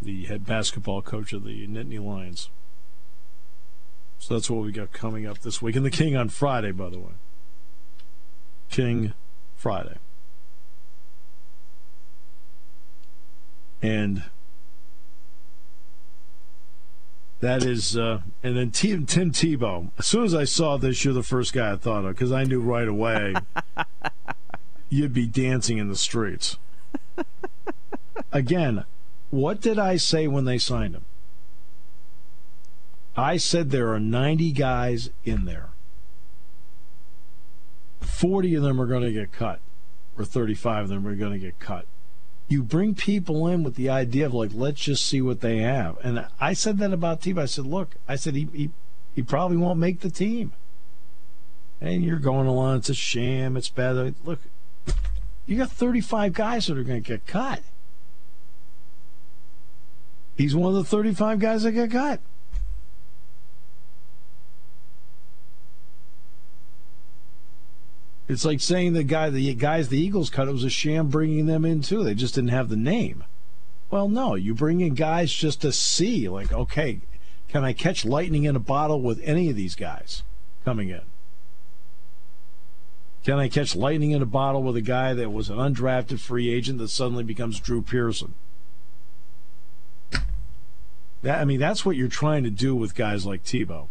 The 0.00 0.24
head 0.24 0.44
basketball 0.44 1.00
coach 1.00 1.32
of 1.32 1.44
the 1.44 1.66
Nittany 1.66 2.04
Lions. 2.04 2.50
So 4.18 4.34
that's 4.34 4.50
what 4.50 4.64
we 4.64 4.72
got 4.72 4.92
coming 4.92 5.26
up 5.26 5.40
this 5.40 5.62
week. 5.62 5.74
And 5.74 5.84
the 5.84 5.90
King 5.90 6.16
on 6.16 6.28
Friday, 6.28 6.70
by 6.70 6.90
the 6.90 6.98
way. 6.98 7.12
King 8.70 9.14
Friday. 9.56 9.96
And 13.80 14.24
That 17.42 17.64
is, 17.64 17.96
uh, 17.96 18.20
and 18.44 18.56
then 18.56 18.70
Tim, 18.70 19.04
Tim 19.04 19.32
Tebow. 19.32 19.90
As 19.98 20.06
soon 20.06 20.22
as 20.22 20.32
I 20.32 20.44
saw 20.44 20.76
this, 20.76 21.04
you're 21.04 21.12
the 21.12 21.24
first 21.24 21.52
guy 21.52 21.72
I 21.72 21.76
thought 21.76 22.04
of 22.04 22.14
because 22.14 22.30
I 22.30 22.44
knew 22.44 22.60
right 22.60 22.86
away 22.86 23.34
you'd 24.88 25.12
be 25.12 25.26
dancing 25.26 25.78
in 25.78 25.88
the 25.88 25.96
streets. 25.96 26.56
Again, 28.30 28.84
what 29.30 29.60
did 29.60 29.76
I 29.76 29.96
say 29.96 30.28
when 30.28 30.44
they 30.44 30.56
signed 30.56 30.94
him? 30.94 31.04
I 33.16 33.38
said 33.38 33.70
there 33.70 33.92
are 33.92 33.98
90 33.98 34.52
guys 34.52 35.10
in 35.24 35.44
there. 35.44 35.70
40 38.02 38.54
of 38.54 38.62
them 38.62 38.80
are 38.80 38.86
going 38.86 39.02
to 39.02 39.12
get 39.12 39.32
cut, 39.32 39.58
or 40.16 40.24
35 40.24 40.84
of 40.84 40.88
them 40.90 41.08
are 41.08 41.16
going 41.16 41.32
to 41.32 41.40
get 41.40 41.58
cut 41.58 41.86
you 42.48 42.62
bring 42.62 42.94
people 42.94 43.46
in 43.48 43.62
with 43.62 43.76
the 43.76 43.88
idea 43.88 44.26
of 44.26 44.34
like, 44.34 44.50
let's 44.52 44.80
just 44.80 45.06
see 45.06 45.22
what 45.22 45.40
they 45.40 45.58
have. 45.58 45.96
And 46.02 46.26
I 46.40 46.52
said 46.52 46.78
that 46.78 46.92
about 46.92 47.20
Tebow. 47.20 47.42
I 47.42 47.46
said, 47.46 47.66
look, 47.66 47.96
I 48.06 48.16
said 48.16 48.34
he 48.34 48.48
he, 48.52 48.70
he 49.14 49.22
probably 49.22 49.56
won't 49.56 49.78
make 49.78 50.00
the 50.00 50.10
team. 50.10 50.52
And 51.80 52.04
you're 52.04 52.18
going 52.18 52.46
along, 52.46 52.78
it's 52.78 52.90
a 52.90 52.94
sham, 52.94 53.56
it's 53.56 53.68
bad. 53.68 54.14
Look, 54.24 54.38
you 55.46 55.58
got 55.58 55.70
35 55.70 56.32
guys 56.32 56.66
that 56.66 56.78
are 56.78 56.84
going 56.84 57.02
to 57.02 57.08
get 57.08 57.26
cut. 57.26 57.62
He's 60.36 60.54
one 60.54 60.74
of 60.74 60.78
the 60.78 60.84
35 60.84 61.40
guys 61.40 61.64
that 61.64 61.72
get 61.72 61.90
cut. 61.90 62.20
It's 68.32 68.46
like 68.46 68.60
saying 68.60 68.94
the 68.94 69.04
guy, 69.04 69.28
the 69.28 69.54
guys 69.54 69.88
the 69.88 69.98
Eagles 69.98 70.30
cut, 70.30 70.48
it 70.48 70.52
was 70.52 70.64
a 70.64 70.70
sham 70.70 71.08
bringing 71.08 71.46
them 71.46 71.64
in 71.64 71.82
too. 71.82 72.02
They 72.02 72.14
just 72.14 72.34
didn't 72.34 72.50
have 72.50 72.70
the 72.70 72.76
name. 72.76 73.24
Well, 73.90 74.08
no, 74.08 74.34
you 74.34 74.54
bring 74.54 74.80
in 74.80 74.94
guys 74.94 75.30
just 75.30 75.60
to 75.60 75.70
see, 75.70 76.28
like, 76.30 76.50
okay, 76.50 77.02
can 77.48 77.62
I 77.62 77.74
catch 77.74 78.06
lightning 78.06 78.44
in 78.44 78.56
a 78.56 78.60
bottle 78.60 79.02
with 79.02 79.20
any 79.22 79.50
of 79.50 79.56
these 79.56 79.74
guys 79.74 80.22
coming 80.64 80.88
in? 80.88 81.02
Can 83.22 83.38
I 83.38 83.48
catch 83.48 83.76
lightning 83.76 84.12
in 84.12 84.22
a 84.22 84.26
bottle 84.26 84.62
with 84.62 84.76
a 84.76 84.80
guy 84.80 85.12
that 85.12 85.30
was 85.30 85.50
an 85.50 85.58
undrafted 85.58 86.18
free 86.18 86.50
agent 86.50 86.78
that 86.78 86.88
suddenly 86.88 87.22
becomes 87.22 87.60
Drew 87.60 87.82
Pearson? 87.82 88.34
That, 91.20 91.38
I 91.38 91.44
mean, 91.44 91.60
that's 91.60 91.84
what 91.84 91.96
you're 91.96 92.08
trying 92.08 92.44
to 92.44 92.50
do 92.50 92.74
with 92.74 92.94
guys 92.94 93.26
like 93.26 93.44
Tebow, 93.44 93.88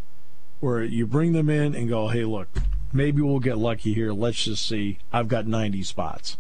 where 0.60 0.84
you 0.84 1.06
bring 1.06 1.34
them 1.34 1.50
in 1.50 1.76
and 1.76 1.88
go, 1.88 2.08
hey, 2.08 2.26
look, 2.26 2.50
maybe 2.94 3.22
we'll 3.22 3.40
get 3.40 3.58
lucky 3.58 3.94
here. 3.94 4.12
Let's 4.12 4.44
just 4.44 4.68
see. 4.68 5.00
I've 5.12 5.28
got 5.28 5.48
90 5.48 5.84
spots. 5.84 6.38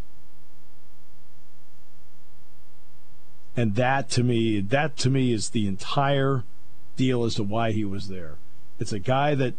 And 3.56 3.76
that 3.76 4.10
to 4.12 4.24
me, 4.24 4.62
that 4.62 4.98
to 4.98 5.10
me 5.10 5.34
is 5.34 5.50
the 5.50 5.68
entire 5.68 6.44
deal 6.96 7.26
as 7.26 7.36
to 7.36 7.44
why 7.44 7.72
he 7.72 7.84
was 7.84 8.08
there. 8.08 8.36
It's 8.80 8.94
a 8.94 9.00
guy 9.00 9.36
that 9.36 9.54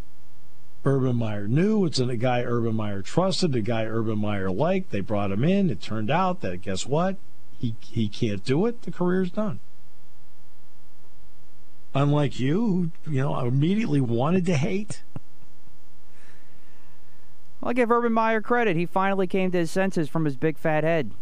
Urban 0.85 1.17
Meyer 1.17 1.47
knew. 1.47 1.85
It's 1.85 1.99
a 1.99 2.17
guy 2.17 2.43
Urban 2.43 2.75
Meyer 2.75 3.03
trusted, 3.03 3.55
a 3.55 3.61
guy 3.61 3.85
Urban 3.85 4.19
Meyer 4.19 4.51
liked. 4.51 4.91
They 4.91 5.01
brought 5.01 5.31
him 5.31 5.45
in. 5.45 5.71
It 5.71 5.81
turned 5.81 6.11
out 6.11 6.41
that 6.41 6.63
guess 6.63 6.87
what? 6.87 7.17
He 7.59 7.77
he 7.81 8.09
can't 8.09 8.43
do 8.43 8.67
it. 8.67 8.83
The 8.83 8.91
career's 8.91 9.31
done. 9.31 9.61
Unlike 11.95 12.41
you, 12.41 12.91
who 13.05 13.13
you 13.13 13.21
know 13.21 13.39
immediately 13.41 14.01
wanted 14.01 14.47
to 14.47 14.57
hate. 14.57 15.03
I'll 17.62 17.73
give 17.73 17.90
Urban 17.90 18.12
Meyer 18.12 18.40
credit. 18.40 18.76
He 18.76 18.87
finally 18.87 19.26
came 19.26 19.50
to 19.52 19.59
his 19.59 19.71
senses 19.71 20.09
from 20.09 20.25
his 20.25 20.37
big 20.37 20.59
fat 20.59 20.83
head. 20.83 21.12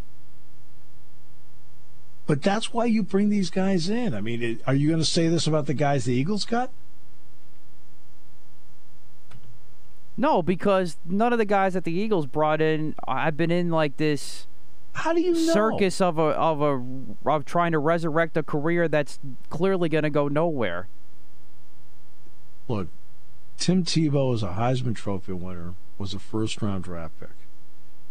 But 2.26 2.42
that's 2.42 2.72
why 2.72 2.86
you 2.86 3.02
bring 3.02 3.28
these 3.28 3.50
guys 3.50 3.88
in. 3.88 4.14
I 4.14 4.20
mean, 4.20 4.60
are 4.66 4.74
you 4.74 4.88
going 4.88 5.00
to 5.00 5.04
say 5.04 5.28
this 5.28 5.46
about 5.46 5.66
the 5.66 5.74
guys 5.74 6.04
the 6.04 6.14
Eagles 6.14 6.44
cut? 6.44 6.70
No, 10.16 10.42
because 10.42 10.96
none 11.04 11.32
of 11.32 11.38
the 11.38 11.44
guys 11.44 11.74
that 11.74 11.84
the 11.84 11.92
Eagles 11.92 12.26
brought 12.26 12.60
in. 12.60 12.94
I've 13.08 13.36
been 13.36 13.50
in 13.50 13.70
like 13.70 13.96
this. 13.96 14.46
How 14.92 15.12
do 15.12 15.20
you 15.20 15.32
know? 15.32 15.52
circus 15.52 16.00
of 16.00 16.18
a 16.18 16.22
of 16.22 16.60
a 16.60 16.82
of 17.30 17.44
trying 17.44 17.72
to 17.72 17.78
resurrect 17.78 18.36
a 18.36 18.42
career 18.42 18.86
that's 18.86 19.18
clearly 19.48 19.88
going 19.88 20.04
to 20.04 20.10
go 20.10 20.28
nowhere. 20.28 20.88
Look, 22.68 22.88
Tim 23.56 23.82
Tebow 23.82 24.34
is 24.34 24.42
a 24.42 24.48
Heisman 24.48 24.94
Trophy 24.94 25.32
winner 25.32 25.74
was 26.00 26.14
a 26.14 26.18
first 26.18 26.62
round 26.62 26.82
draft 26.82 27.20
pick. 27.20 27.28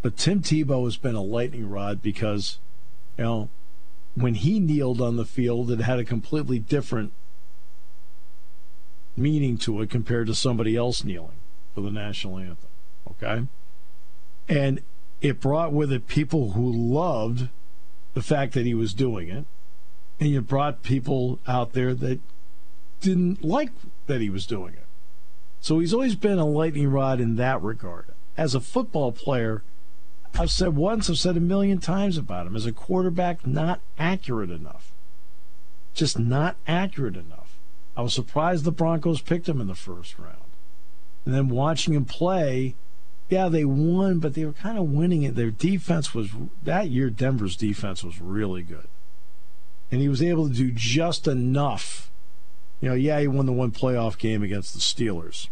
But 0.02 0.16
Tim 0.16 0.42
Tebow 0.42 0.86
has 0.86 0.96
been 0.96 1.16
a 1.16 1.24
lightning 1.24 1.68
rod 1.68 2.02
because, 2.02 2.60
you 3.18 3.24
know, 3.24 3.50
when 4.14 4.36
he 4.36 4.60
kneeled 4.60 5.02
on 5.02 5.18
the 5.18 5.26
field, 5.26 5.72
it 5.72 5.82
had 5.82 6.00
a 6.00 6.06
completely 6.06 6.60
different 6.60 7.12
meaning 9.18 9.58
to 9.58 9.82
it 9.82 9.90
compared 9.90 10.28
to 10.28 10.36
somebody 10.36 10.76
else 10.76 11.04
kneeling 11.04 11.38
for 11.74 11.82
the 11.82 11.92
national 11.92 12.38
anthem. 12.38 12.70
Okay? 13.10 13.48
And 14.48 14.82
it 15.20 15.42
brought 15.42 15.74
with 15.74 15.92
it 15.92 16.08
people 16.08 16.52
who 16.52 16.72
loved 16.72 17.50
the 18.14 18.22
fact 18.22 18.54
that 18.54 18.66
he 18.66 18.74
was 18.74 18.94
doing 18.94 19.30
it. 19.30 19.46
And 20.20 20.30
you 20.30 20.42
brought 20.42 20.84
people 20.84 21.40
out 21.48 21.74
there 21.74 21.94
that 21.96 22.20
didn't 23.02 23.44
like 23.44 23.72
that 24.08 24.22
he 24.22 24.30
was 24.30 24.46
doing 24.46 24.74
it. 24.74 24.86
So 25.62 25.80
he's 25.80 25.94
always 25.94 26.16
been 26.16 26.40
a 26.40 26.46
lightning 26.46 26.90
rod 26.90 27.20
in 27.20 27.36
that 27.36 27.62
regard. 27.62 28.06
As 28.38 28.56
a 28.56 28.60
football 28.60 29.12
player, 29.12 29.64
I've 30.38 30.52
said 30.52 30.76
once, 30.76 31.10
I've 31.10 31.18
said 31.18 31.36
a 31.36 31.42
million 31.42 31.80
times 31.80 32.18
about 32.18 32.48
him. 32.48 32.56
As 32.56 32.66
a 32.66 32.72
quarterback, 32.72 33.46
not 33.46 33.82
accurate 33.98 34.52
enough. 34.52 34.92
Just 35.94 36.18
not 36.18 36.56
accurate 36.68 37.18
enough. 37.18 37.58
I 37.98 38.02
was 38.02 38.14
surprised 38.14 38.64
the 38.64 38.72
Broncos 38.72 39.22
picked 39.22 39.50
him 39.50 39.60
in 39.60 39.68
the 39.68 39.76
first 39.76 40.18
round. 40.18 40.38
And 41.26 41.34
then 41.34 41.50
watching 41.50 41.94
him 41.94 42.06
play, 42.06 42.76
yeah, 43.28 43.50
they 43.50 43.66
won, 43.66 44.20
but 44.20 44.34
they 44.34 44.46
were 44.46 44.54
kind 44.54 44.78
of 44.78 44.90
winning 44.90 45.24
it. 45.24 45.36
Their 45.36 45.52
defense 45.52 46.14
was, 46.14 46.30
that 46.64 46.90
year, 46.90 47.10
Denver's 47.10 47.58
defense 47.58 48.04
was 48.04 48.22
really 48.22 48.64
good. 48.64 48.88
And 49.92 50.02
he 50.02 50.08
was 50.08 50.22
able 50.22 50.48
to 50.48 50.54
do 50.54 50.72
just 50.72 51.28
enough 51.28 52.09
you 52.82 52.90
know, 52.90 52.96
yeah, 52.96 53.20
he 53.20 53.28
won 53.28 53.46
the 53.46 53.52
one 53.52 53.72
playoff 53.72 54.18
game 54.18 54.42
against 54.44 54.74
the 54.74 54.80
Steelers. 54.80 55.50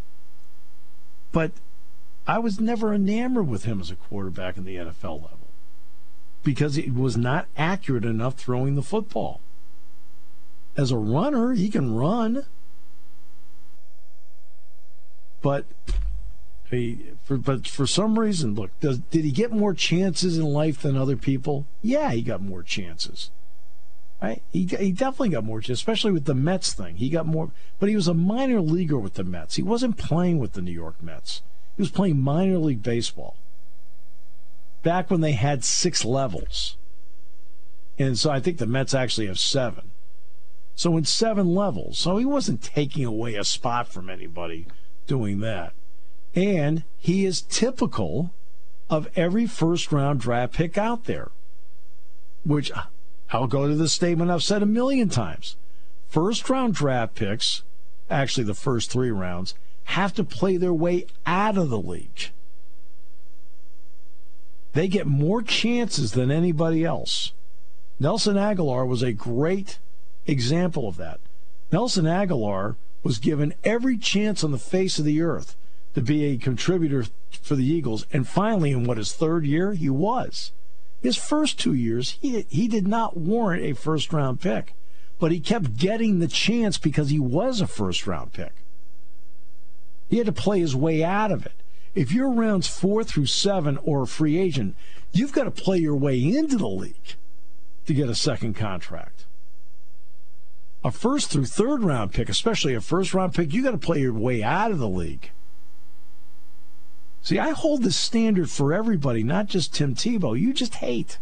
But 1.32 1.52
I 2.26 2.40
was 2.40 2.60
never 2.60 2.94
enamored 2.94 3.48
with 3.48 3.66
him 3.66 3.80
as 3.82 3.92
a 3.92 3.96
quarterback 3.96 4.58
in 4.58 4.66
the 4.66 4.76
NFL 4.76 5.22
level 5.24 5.48
because 6.44 6.76
he 6.76 6.90
was 6.90 7.18
not 7.18 7.48
accurate 7.58 8.06
enough 8.06 8.36
throwing 8.36 8.76
the 8.76 8.82
football. 8.82 9.42
As 10.78 10.92
a 10.92 10.98
runner, 10.98 11.54
he 11.54 11.70
can 11.70 11.94
run. 11.94 12.46
But 15.42 15.66
he, 16.70 17.12
for, 17.24 17.38
but 17.38 17.68
for 17.68 17.88
some 17.88 18.20
reason, 18.20 18.56
look, 18.56 18.78
does, 18.80 19.00
did 19.00 19.26
he 19.26 19.32
get 19.32 19.52
more 19.52 19.74
chances 19.74 20.38
in 20.38 20.46
life 20.46 20.82
than 20.82 20.98
other 20.98 21.18
people? 21.18 21.66
Yeah, 21.82 22.12
he 22.12 22.22
got 22.22 22.42
more 22.42 22.64
chances. 22.64 23.32
Right? 24.22 24.42
He, 24.50 24.66
he 24.66 24.92
definitely 24.92 25.30
got 25.30 25.44
more, 25.44 25.60
especially 25.60 26.12
with 26.12 26.26
the 26.26 26.34
Mets 26.34 26.74
thing. 26.74 26.96
He 26.96 27.10
got 27.10 27.28
more, 27.28 27.52
but 27.80 27.90
he 27.90 27.96
was 27.96 28.08
a 28.08 28.14
minor 28.16 28.62
leaguer 28.62 28.98
with 28.98 29.14
the 29.14 29.24
Mets. 29.24 29.56
He 29.56 29.62
wasn't 29.62 29.98
playing 29.98 30.40
with 30.40 30.54
the 30.54 30.62
New 30.62 30.72
York 30.72 31.02
Mets. 31.02 31.44
He 31.76 31.84
was 31.84 31.92
playing 31.92 32.20
minor 32.20 32.58
league 32.58 32.82
baseball. 32.82 33.38
Back 34.82 35.12
when 35.12 35.22
they 35.22 35.34
had 35.34 35.64
six 35.64 36.04
levels. 36.04 36.78
And 38.00 38.18
so 38.18 38.32
I 38.32 38.40
think 38.40 38.58
the 38.58 38.66
Mets 38.66 38.94
actually 38.94 39.28
have 39.28 39.40
seven. 39.40 39.92
So 40.76 40.98
in 40.98 41.06
seven 41.06 41.54
levels. 41.54 41.98
So 41.98 42.18
he 42.18 42.26
wasn't 42.26 42.62
taking 42.64 43.06
away 43.06 43.36
a 43.36 43.44
spot 43.44 43.88
from 43.88 44.10
anybody 44.10 44.68
doing 45.06 45.40
that. 45.40 45.74
And 46.36 46.84
he 46.98 47.26
is 47.26 47.42
typical 47.42 48.34
of 48.90 49.10
every 49.16 49.48
first 49.48 49.92
round 49.92 50.20
draft 50.20 50.54
pick 50.54 50.78
out 50.78 51.06
there, 51.06 51.32
which 52.46 52.72
I'll 53.32 53.48
go 53.48 53.68
to 53.68 53.76
the 53.76 53.90
statement 53.90 54.32
I've 54.32 54.44
said 54.44 54.64
a 54.64 54.68
million 54.68 55.10
times. 55.10 55.58
First 56.08 56.50
round 56.50 56.74
draft 56.74 57.16
picks, 57.16 57.64
actually 58.10 58.46
the 58.46 58.54
first 58.54 58.90
three 58.92 59.12
rounds, 59.12 59.54
have 59.86 60.14
to 60.16 60.24
play 60.24 60.58
their 60.58 60.74
way 60.74 61.06
out 61.26 61.58
of 61.58 61.70
the 61.70 61.80
league. 61.80 62.32
They 64.74 64.88
get 64.88 65.08
more 65.08 65.42
chances 65.42 66.12
than 66.12 66.30
anybody 66.30 66.86
else. 66.86 67.34
Nelson 68.00 68.36
Agholor 68.36 68.88
was 68.88 69.02
a 69.02 69.12
great 69.12 69.80
example 70.26 70.88
of 70.88 70.98
that. 70.98 71.20
Nelson 71.72 72.06
Agholor 72.06 72.76
was 73.02 73.18
given 73.18 73.56
every 73.64 73.98
chance 73.98 74.44
on 74.44 74.52
the 74.52 74.58
face 74.58 75.00
of 75.00 75.06
the 75.06 75.22
earth 75.22 75.56
to 75.96 76.02
be 76.02 76.26
a 76.26 76.38
contributor 76.38 77.06
for 77.42 77.56
the 77.56 77.66
Eagles, 77.66 78.06
and 78.14 78.28
finally, 78.28 78.72
in 78.72 78.84
what 78.84 78.98
his 78.98 79.14
third 79.14 79.46
year, 79.46 79.74
he 79.74 79.90
was. 79.90 80.52
His 81.02 81.16
first 81.16 81.60
two 81.60 81.74
years, 81.74 82.18
he, 82.22 82.46
he 82.50 82.68
did 82.68 82.88
not 82.88 83.18
warrant 83.18 83.64
a 83.64 83.74
first 83.74 84.12
round 84.12 84.42
pick, 84.42 84.74
but 85.20 85.32
he 85.32 85.40
kept 85.40 85.78
getting 85.78 86.20
the 86.20 86.28
chance 86.28 86.78
because 86.78 87.10
he 87.10 87.20
was 87.20 87.62
a 87.62 87.68
first 87.68 88.08
round 88.08 88.34
pick. 88.34 88.54
He 90.10 90.18
had 90.18 90.26
to 90.26 90.32
play 90.32 90.60
his 90.60 90.76
way 90.76 91.04
out 91.04 91.32
of 91.32 91.46
it. 91.46 91.54
If 91.94 92.12
you're 92.12 92.32
rounds 92.32 92.68
four 92.68 93.04
through 93.04 93.26
seven 93.26 93.78
or 93.84 94.04
a 94.04 94.08
free 94.08 94.38
agent, 94.38 94.76
you've 95.12 95.34
got 95.34 95.46
to 95.46 95.52
play 95.52 95.78
your 95.78 95.96
way 95.96 96.20
into 96.20 96.58
the 96.58 96.68
league 96.68 97.16
to 97.86 97.94
get 97.94 98.10
a 98.10 98.16
second 98.16 98.56
contract. 98.56 99.26
a 100.84 100.92
first 100.92 101.32
through 101.32 101.46
third 101.46 101.84
round 101.84 102.14
pick, 102.14 102.30
especially 102.30 102.74
a 102.74 102.82
first 102.82 103.14
round 103.14 103.34
pick, 103.34 103.54
you 103.54 103.64
got 103.64 103.72
to 103.72 103.78
play 103.78 104.00
your 104.00 104.14
way 104.14 104.44
out 104.44 104.72
of 104.72 104.80
the 104.80 104.88
league. 104.88 105.32
See, 107.28 107.40
I 107.40 107.50
hold 107.50 107.84
the 107.84 107.92
standard 107.92 108.50
for 108.50 108.74
everybody, 108.74 109.22
not 109.22 109.48
just 109.48 109.74
Tim 109.74 109.96
Tebow. 109.96 110.40
You 110.40 110.54
just 110.54 110.76
hate. 110.76 111.18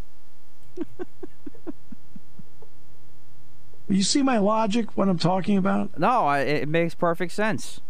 you 3.90 4.04
see 4.04 4.22
my 4.22 4.38
logic, 4.38 4.96
what 4.96 5.10
I'm 5.10 5.18
talking 5.18 5.58
about? 5.58 5.98
No, 5.98 6.28
I, 6.28 6.42
it 6.42 6.68
makes 6.68 6.94
perfect 6.94 7.32
sense. 7.32 7.82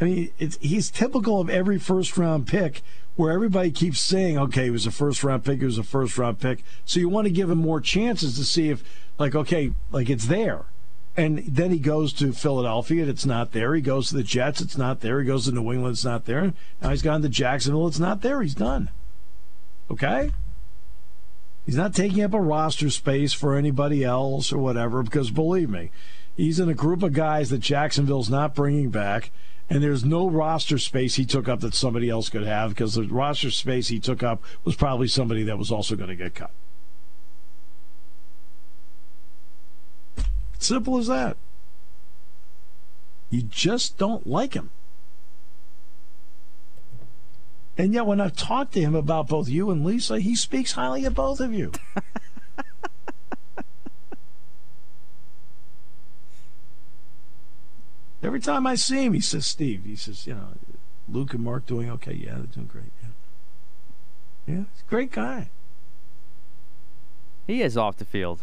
I 0.00 0.04
mean, 0.04 0.30
he's 0.38 0.90
typical 0.90 1.38
of 1.38 1.50
every 1.50 1.78
first 1.78 2.16
round 2.16 2.46
pick 2.46 2.80
where 3.16 3.30
everybody 3.30 3.72
keeps 3.72 4.00
saying, 4.00 4.38
okay, 4.38 4.64
he 4.64 4.70
was 4.70 4.86
a 4.86 4.90
first 4.90 5.22
round 5.22 5.44
pick, 5.44 5.58
he 5.58 5.66
was 5.66 5.76
a 5.76 5.82
first 5.82 6.16
round 6.16 6.40
pick. 6.40 6.64
So 6.86 6.98
you 6.98 7.10
want 7.10 7.26
to 7.26 7.30
give 7.30 7.50
him 7.50 7.58
more 7.58 7.82
chances 7.82 8.38
to 8.38 8.44
see 8.44 8.70
if, 8.70 8.82
like, 9.18 9.34
okay, 9.34 9.74
like 9.90 10.08
it's 10.08 10.28
there. 10.28 10.64
And 11.18 11.38
then 11.38 11.72
he 11.72 11.80
goes 11.80 12.12
to 12.14 12.32
Philadelphia, 12.32 13.02
and 13.02 13.10
it's 13.10 13.26
not 13.26 13.50
there. 13.50 13.74
He 13.74 13.80
goes 13.80 14.08
to 14.08 14.14
the 14.14 14.22
Jets, 14.22 14.60
it's 14.60 14.78
not 14.78 15.00
there. 15.00 15.20
He 15.20 15.26
goes 15.26 15.46
to 15.46 15.52
New 15.52 15.72
England, 15.72 15.94
it's 15.94 16.04
not 16.04 16.26
there. 16.26 16.52
Now 16.80 16.90
he's 16.90 17.02
gone 17.02 17.22
to 17.22 17.28
Jacksonville, 17.28 17.88
it's 17.88 17.98
not 17.98 18.22
there. 18.22 18.40
He's 18.40 18.54
done. 18.54 18.90
Okay? 19.90 20.30
He's 21.66 21.74
not 21.74 21.92
taking 21.92 22.22
up 22.22 22.34
a 22.34 22.40
roster 22.40 22.88
space 22.88 23.32
for 23.32 23.56
anybody 23.56 24.04
else 24.04 24.52
or 24.52 24.58
whatever, 24.58 25.02
because 25.02 25.32
believe 25.32 25.68
me, 25.68 25.90
he's 26.36 26.60
in 26.60 26.68
a 26.68 26.74
group 26.74 27.02
of 27.02 27.14
guys 27.14 27.50
that 27.50 27.58
Jacksonville's 27.58 28.30
not 28.30 28.54
bringing 28.54 28.90
back 28.90 29.32
and 29.68 29.82
there's 29.82 30.04
no 30.04 30.30
roster 30.30 30.78
space 30.78 31.16
he 31.16 31.26
took 31.26 31.48
up 31.48 31.60
that 31.60 31.74
somebody 31.74 32.08
else 32.08 32.28
could 32.28 32.46
have 32.46 32.70
because 32.70 32.94
the 32.94 33.02
roster 33.02 33.50
space 33.50 33.88
he 33.88 33.98
took 33.98 34.22
up 34.22 34.42
was 34.64 34.76
probably 34.76 35.08
somebody 35.08 35.42
that 35.42 35.58
was 35.58 35.70
also 35.70 35.96
going 35.96 36.08
to 36.08 36.16
get 36.16 36.34
cut. 36.34 36.52
Simple 40.58 40.98
as 40.98 41.06
that. 41.06 41.36
You 43.30 43.42
just 43.42 43.98
don't 43.98 44.26
like 44.26 44.54
him. 44.54 44.70
And 47.76 47.92
yet, 47.94 48.06
when 48.06 48.20
I've 48.20 48.34
talked 48.34 48.72
to 48.72 48.80
him 48.80 48.96
about 48.96 49.28
both 49.28 49.48
you 49.48 49.70
and 49.70 49.84
Lisa, 49.84 50.18
he 50.18 50.34
speaks 50.34 50.72
highly 50.72 51.04
of 51.04 51.14
both 51.14 51.38
of 51.38 51.54
you. 51.54 51.70
Every 58.20 58.40
time 58.40 58.66
I 58.66 58.74
see 58.74 59.04
him, 59.04 59.12
he 59.12 59.20
says, 59.20 59.46
Steve, 59.46 59.84
he 59.84 59.94
says, 59.94 60.26
you 60.26 60.34
know, 60.34 60.48
Luke 61.08 61.34
and 61.34 61.44
Mark 61.44 61.66
doing 61.66 61.88
okay? 61.88 62.14
Yeah, 62.14 62.34
they're 62.34 62.46
doing 62.46 62.66
great. 62.66 62.90
Yeah. 63.00 63.10
Yeah, 64.48 64.64
he's 64.72 64.82
a 64.84 64.90
great 64.90 65.12
guy. 65.12 65.50
He 67.46 67.62
is 67.62 67.76
off 67.76 67.96
the 67.96 68.04
field. 68.04 68.42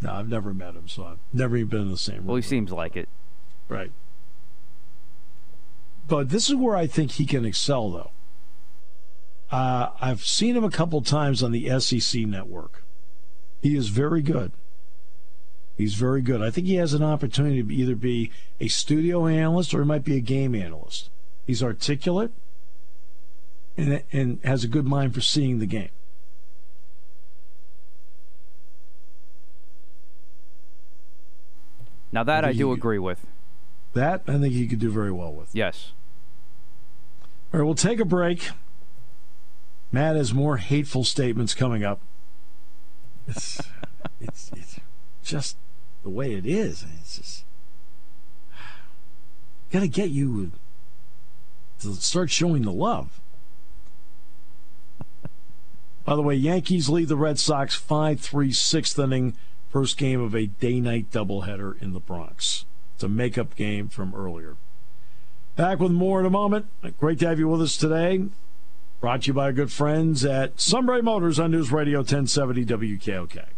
No, 0.00 0.12
I've 0.12 0.28
never 0.28 0.54
met 0.54 0.74
him, 0.74 0.88
so 0.88 1.04
I've 1.04 1.18
never 1.32 1.56
even 1.56 1.68
been 1.68 1.82
in 1.82 1.90
the 1.90 1.96
same 1.96 2.18
room. 2.18 2.26
Well, 2.26 2.36
he 2.36 2.42
seems 2.42 2.70
like 2.70 2.96
it. 2.96 3.08
Right. 3.68 3.90
But 6.06 6.30
this 6.30 6.48
is 6.48 6.54
where 6.54 6.76
I 6.76 6.86
think 6.86 7.12
he 7.12 7.26
can 7.26 7.44
excel, 7.44 7.90
though. 7.90 8.10
Uh, 9.50 9.90
I've 10.00 10.24
seen 10.24 10.56
him 10.56 10.64
a 10.64 10.70
couple 10.70 11.00
times 11.02 11.42
on 11.42 11.52
the 11.52 11.80
SEC 11.80 12.22
network. 12.22 12.84
He 13.60 13.76
is 13.76 13.88
very 13.88 14.22
good. 14.22 14.52
He's 15.76 15.94
very 15.94 16.22
good. 16.22 16.42
I 16.42 16.50
think 16.50 16.66
he 16.66 16.74
has 16.76 16.92
an 16.92 17.02
opportunity 17.02 17.62
to 17.62 17.74
either 17.74 17.94
be 17.94 18.30
a 18.60 18.68
studio 18.68 19.26
analyst 19.26 19.72
or 19.72 19.80
he 19.80 19.86
might 19.86 20.04
be 20.04 20.16
a 20.16 20.20
game 20.20 20.54
analyst. 20.54 21.08
He's 21.46 21.62
articulate 21.62 22.32
and, 23.76 24.02
and 24.12 24.40
has 24.44 24.64
a 24.64 24.68
good 24.68 24.86
mind 24.86 25.14
for 25.14 25.20
seeing 25.20 25.60
the 25.60 25.66
game. 25.66 25.90
Now 32.12 32.24
that 32.24 32.44
I, 32.44 32.48
I 32.48 32.52
do 32.52 32.72
agree 32.72 32.98
with. 32.98 33.26
That 33.94 34.22
I 34.26 34.38
think 34.38 34.54
he 34.54 34.66
could 34.66 34.78
do 34.78 34.90
very 34.90 35.12
well 35.12 35.32
with. 35.32 35.54
Yes. 35.54 35.92
All 37.52 37.60
right, 37.60 37.64
we'll 37.64 37.74
take 37.74 38.00
a 38.00 38.04
break. 38.04 38.50
Matt 39.90 40.16
has 40.16 40.34
more 40.34 40.58
hateful 40.58 41.04
statements 41.04 41.54
coming 41.54 41.82
up. 41.82 42.00
It's, 43.26 43.62
it's, 44.20 44.50
it's 44.54 44.80
just 45.22 45.56
the 46.02 46.10
way 46.10 46.34
it 46.34 46.44
is. 46.44 46.84
It's 47.00 47.16
just 47.16 47.44
got 49.72 49.80
to 49.80 49.88
get 49.88 50.10
you 50.10 50.52
to 51.80 51.94
start 51.94 52.30
showing 52.30 52.62
the 52.62 52.72
love. 52.72 53.20
By 56.04 56.16
the 56.16 56.22
way, 56.22 56.34
Yankees 56.34 56.88
lead 56.88 57.08
the 57.08 57.16
Red 57.16 57.38
Sox 57.38 57.74
5 57.74 58.20
3 58.20 58.52
sixth 58.52 58.98
inning, 58.98 59.36
first 59.70 59.96
game 59.96 60.20
of 60.20 60.34
a 60.34 60.46
day 60.46 60.80
night 60.80 61.10
doubleheader 61.10 61.80
in 61.82 61.92
the 61.92 62.00
Bronx. 62.00 62.64
It's 62.94 63.04
a 63.04 63.08
makeup 63.08 63.54
game 63.54 63.88
from 63.88 64.14
earlier. 64.14 64.56
Back 65.56 65.80
with 65.80 65.92
more 65.92 66.20
in 66.20 66.26
a 66.26 66.30
moment. 66.30 66.66
Great 66.98 67.18
to 67.20 67.28
have 67.28 67.38
you 67.38 67.48
with 67.48 67.62
us 67.62 67.76
today. 67.76 68.24
Brought 69.00 69.22
to 69.22 69.26
you 69.28 69.34
by 69.34 69.44
our 69.44 69.52
good 69.52 69.70
friends 69.70 70.24
at 70.24 70.60
Sunbury 70.60 71.02
Motors 71.02 71.38
on 71.38 71.52
News 71.52 71.70
Radio 71.70 71.98
1070 71.98 72.64
WKOK. 72.64 73.57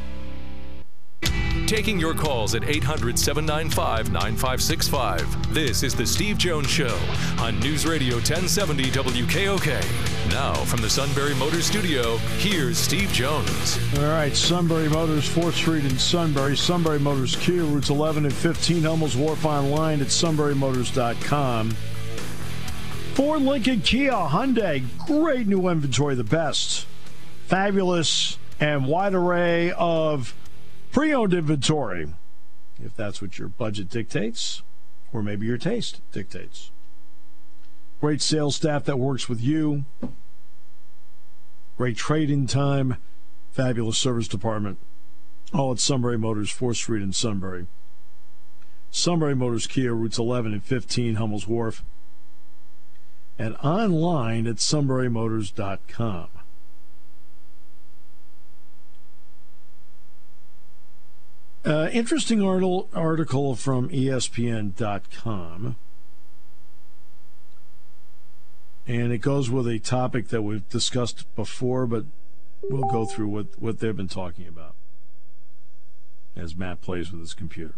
Taking 1.71 2.01
your 2.01 2.13
calls 2.13 2.53
at 2.53 2.67
800 2.67 3.17
795 3.17 4.11
9565. 4.11 5.53
This 5.53 5.83
is 5.83 5.95
The 5.95 6.05
Steve 6.05 6.37
Jones 6.37 6.69
Show 6.69 6.99
on 7.39 7.61
News 7.61 7.85
Radio 7.85 8.15
1070 8.15 8.91
WKOK. 8.91 10.29
Now, 10.31 10.53
from 10.65 10.81
the 10.81 10.89
Sunbury 10.89 11.33
Motors 11.35 11.63
Studio, 11.63 12.17
here's 12.39 12.77
Steve 12.77 13.09
Jones. 13.13 13.79
All 13.97 14.03
right, 14.03 14.35
Sunbury 14.35 14.89
Motors, 14.89 15.29
4th 15.29 15.53
Street 15.53 15.85
in 15.85 15.97
Sunbury. 15.97 16.57
Sunbury 16.57 16.99
Motors 16.99 17.37
Kia, 17.37 17.63
routes 17.63 17.89
11 17.89 18.25
and 18.25 18.33
15, 18.33 18.83
Hummels 18.83 19.15
Wharf 19.15 19.45
online 19.45 20.01
at 20.01 20.07
sunburymotors.com. 20.07 21.69
Ford 23.13 23.41
Lincoln 23.43 23.79
Kia 23.79 24.11
Hyundai, 24.11 24.83
great 25.07 25.47
new 25.47 25.69
inventory, 25.69 26.15
the 26.15 26.25
best. 26.25 26.85
Fabulous 27.47 28.37
and 28.59 28.85
wide 28.85 29.13
array 29.13 29.71
of 29.71 30.35
Pre 30.91 31.13
owned 31.13 31.33
inventory, 31.33 32.13
if 32.83 32.95
that's 32.95 33.21
what 33.21 33.39
your 33.39 33.47
budget 33.47 33.89
dictates, 33.89 34.61
or 35.13 35.23
maybe 35.23 35.45
your 35.45 35.57
taste 35.57 36.01
dictates. 36.11 36.71
Great 38.01 38.21
sales 38.21 38.55
staff 38.55 38.83
that 38.85 38.99
works 38.99 39.29
with 39.29 39.39
you. 39.39 39.85
Great 41.77 41.95
trading 41.95 42.45
time. 42.45 42.97
Fabulous 43.51 43.97
service 43.97 44.27
department. 44.27 44.79
All 45.53 45.71
at 45.71 45.79
Sunbury 45.79 46.17
Motors, 46.17 46.51
4th 46.51 46.77
Street 46.77 47.03
in 47.03 47.13
Sunbury. 47.13 47.67
Sunbury 48.89 49.35
Motors 49.35 49.67
Kia, 49.67 49.93
routes 49.93 50.17
11 50.17 50.51
and 50.53 50.63
15, 50.63 51.15
Hummel's 51.15 51.47
Wharf. 51.47 51.83
And 53.39 53.55
online 53.57 54.47
at 54.47 54.57
sunburymotors.com. 54.57 56.27
Uh, 61.63 61.89
interesting 61.91 62.43
article 62.43 63.55
from 63.55 63.89
ESPN.com. 63.89 65.75
And 68.87 69.13
it 69.13 69.19
goes 69.19 69.49
with 69.49 69.67
a 69.67 69.77
topic 69.77 70.29
that 70.29 70.41
we've 70.41 70.67
discussed 70.69 71.33
before, 71.35 71.85
but 71.85 72.05
we'll 72.63 72.89
go 72.89 73.05
through 73.05 73.27
what, 73.27 73.45
what 73.59 73.79
they've 73.79 73.95
been 73.95 74.07
talking 74.07 74.47
about 74.47 74.75
as 76.35 76.55
Matt 76.55 76.81
plays 76.81 77.11
with 77.11 77.21
his 77.21 77.33
computer. 77.33 77.75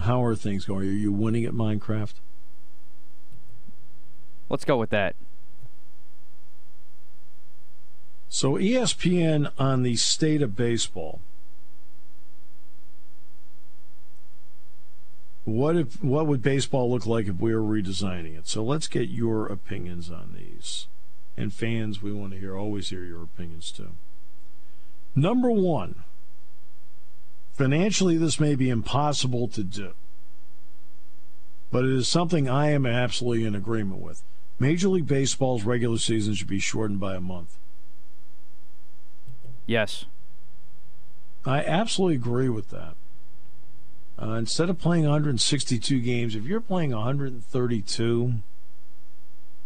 how 0.00 0.22
are 0.22 0.36
things 0.36 0.64
going? 0.64 0.88
Are 0.88 0.92
you 0.92 1.12
winning 1.12 1.44
at 1.44 1.52
Minecraft? 1.52 2.14
Let's 4.48 4.64
go 4.64 4.76
with 4.76 4.90
that. 4.90 5.16
So 8.28 8.54
ESPN 8.54 9.50
on 9.58 9.82
the 9.82 9.96
state 9.96 10.42
of 10.42 10.54
baseball. 10.54 11.20
What 15.44 15.76
if 15.76 16.04
what 16.04 16.26
would 16.26 16.42
baseball 16.42 16.90
look 16.90 17.06
like 17.06 17.26
if 17.26 17.36
we 17.36 17.54
were 17.54 17.62
redesigning 17.62 18.36
it? 18.36 18.46
So 18.46 18.62
let's 18.62 18.86
get 18.86 19.08
your 19.08 19.46
opinions 19.46 20.10
on 20.10 20.34
these. 20.36 20.88
And 21.38 21.54
fans, 21.54 22.02
we 22.02 22.12
want 22.12 22.32
to 22.32 22.38
hear 22.38 22.54
always 22.56 22.90
hear 22.90 23.04
your 23.04 23.22
opinions 23.22 23.72
too. 23.72 23.92
Number 25.14 25.50
1. 25.50 26.04
Financially 27.54 28.18
this 28.18 28.38
may 28.38 28.54
be 28.54 28.68
impossible 28.68 29.48
to 29.48 29.64
do. 29.64 29.92
But 31.70 31.84
it 31.84 31.92
is 31.92 32.08
something 32.08 32.48
I 32.48 32.70
am 32.70 32.84
absolutely 32.84 33.44
in 33.44 33.54
agreement 33.54 34.02
with. 34.02 34.22
Major 34.58 34.88
League 34.88 35.06
Baseball's 35.06 35.64
regular 35.64 35.98
season 35.98 36.34
should 36.34 36.46
be 36.46 36.60
shortened 36.60 37.00
by 37.00 37.14
a 37.14 37.20
month. 37.20 37.56
Yes. 39.68 40.06
I 41.44 41.62
absolutely 41.62 42.16
agree 42.16 42.48
with 42.48 42.70
that. 42.70 42.96
Uh, 44.20 44.32
instead 44.32 44.70
of 44.70 44.78
playing 44.78 45.04
162 45.04 46.00
games, 46.00 46.34
if 46.34 46.44
you're 46.44 46.60
playing 46.60 46.90
132, 46.90 48.32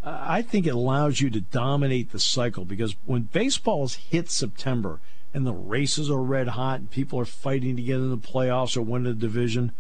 I 0.05 0.43
think 0.43 0.67
it 0.67 0.75
allows 0.75 1.21
you 1.21 1.31
to 1.31 1.41
dominate 1.41 2.11
the 2.11 2.19
cycle 2.19 2.65
because 2.65 2.97
when 3.07 3.23
baseballs 3.33 3.95
hit 3.95 4.29
September 4.29 4.99
and 5.33 5.47
the 5.47 5.53
races 5.53 6.11
are 6.11 6.21
red 6.21 6.49
hot 6.49 6.81
and 6.81 6.91
people 6.91 7.21
are 7.21 7.25
fighting 7.25 7.77
to 7.77 7.83
get 7.83 7.97
in 7.97 8.11
the 8.11 8.19
playoffs 8.19 8.77
or 8.77 8.83
win 8.83 9.05
the 9.05 9.15
division, 9.15 9.71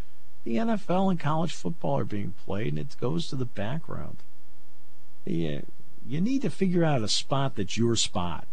the 0.44 0.56
NFL 0.56 1.10
and 1.10 1.18
college 1.18 1.52
football 1.52 1.98
are 1.98 2.04
being 2.04 2.34
played 2.46 2.68
and 2.68 2.78
it 2.78 2.96
goes 3.00 3.26
to 3.26 3.36
the 3.36 3.44
background. 3.44 4.18
Yeah, 5.24 5.62
you 6.06 6.20
need 6.20 6.42
to 6.42 6.50
figure 6.50 6.84
out 6.84 7.02
a 7.02 7.08
spot 7.08 7.56
that's 7.56 7.76
your 7.76 7.96
spot. 7.96 8.46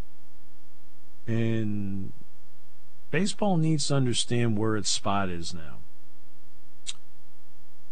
And 1.29 2.11
baseball 3.11 3.57
needs 3.57 3.87
to 3.87 3.95
understand 3.95 4.57
where 4.57 4.75
its 4.75 4.89
spot 4.89 5.29
is 5.29 5.53
now. 5.53 5.77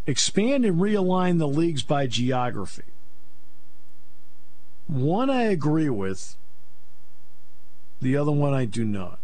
Expand 0.08 0.66
and 0.66 0.82
realign 0.82 1.38
the 1.38 1.48
leagues 1.48 1.84
by 1.84 2.08
geography. 2.08 2.82
One 4.88 5.30
I 5.30 5.44
agree 5.44 5.90
with, 5.90 6.36
the 8.02 8.18
other 8.18 8.32
one 8.32 8.56
I 8.56 8.66
do 8.66 8.84
not. 8.84 9.20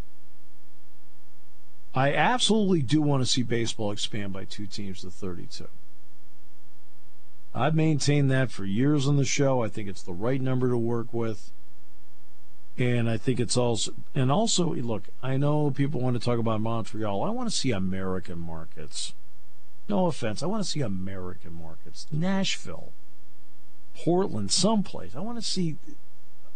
I 1.96 2.14
absolutely 2.14 2.84
do 2.84 3.02
want 3.02 3.24
to 3.24 3.26
see 3.26 3.42
baseball 3.42 3.92
expand 3.92 4.32
by 4.32 4.46
two 4.46 4.68
teams 4.68 5.02
to 5.02 5.10
32. 5.10 5.68
I've 7.56 7.74
maintained 7.74 8.30
that 8.30 8.52
for 8.52 8.64
years 8.64 9.08
on 9.08 9.18
the 9.18 9.26
show. 9.26 9.64
I 9.64 9.70
think 9.70 9.90
it's 9.90 10.04
the 10.04 10.14
right 10.14 10.42
number 10.42 10.70
to 10.70 10.78
work 10.78 11.12
with. 11.12 11.52
And 12.78 13.08
I 13.08 13.18
think 13.18 13.40
it's 13.40 13.56
also, 13.56 13.94
and 14.16 14.32
also, 14.32 14.74
look, 14.74 15.04
I 15.22 15.38
know 15.38 15.70
people 15.70 16.02
want 16.02 16.20
to 16.20 16.24
talk 16.24 16.40
about 16.40 16.60
Montreal. 16.60 17.24
I 17.24 17.30
want 17.30 17.50
to 17.50 17.56
see 17.56 17.72
American 17.72 18.40
markets. 18.40 19.14
No 19.88 20.08
offense. 20.08 20.42
I 20.42 20.48
want 20.48 20.64
to 20.64 20.70
see 20.70 20.82
American 20.82 21.54
markets. 21.54 22.08
Nashville, 22.12 22.92
Portland, 23.96 24.52
someplace. 24.52 25.16
I 25.16 25.20
want 25.20 25.38
to 25.38 25.46
see, 25.46 25.78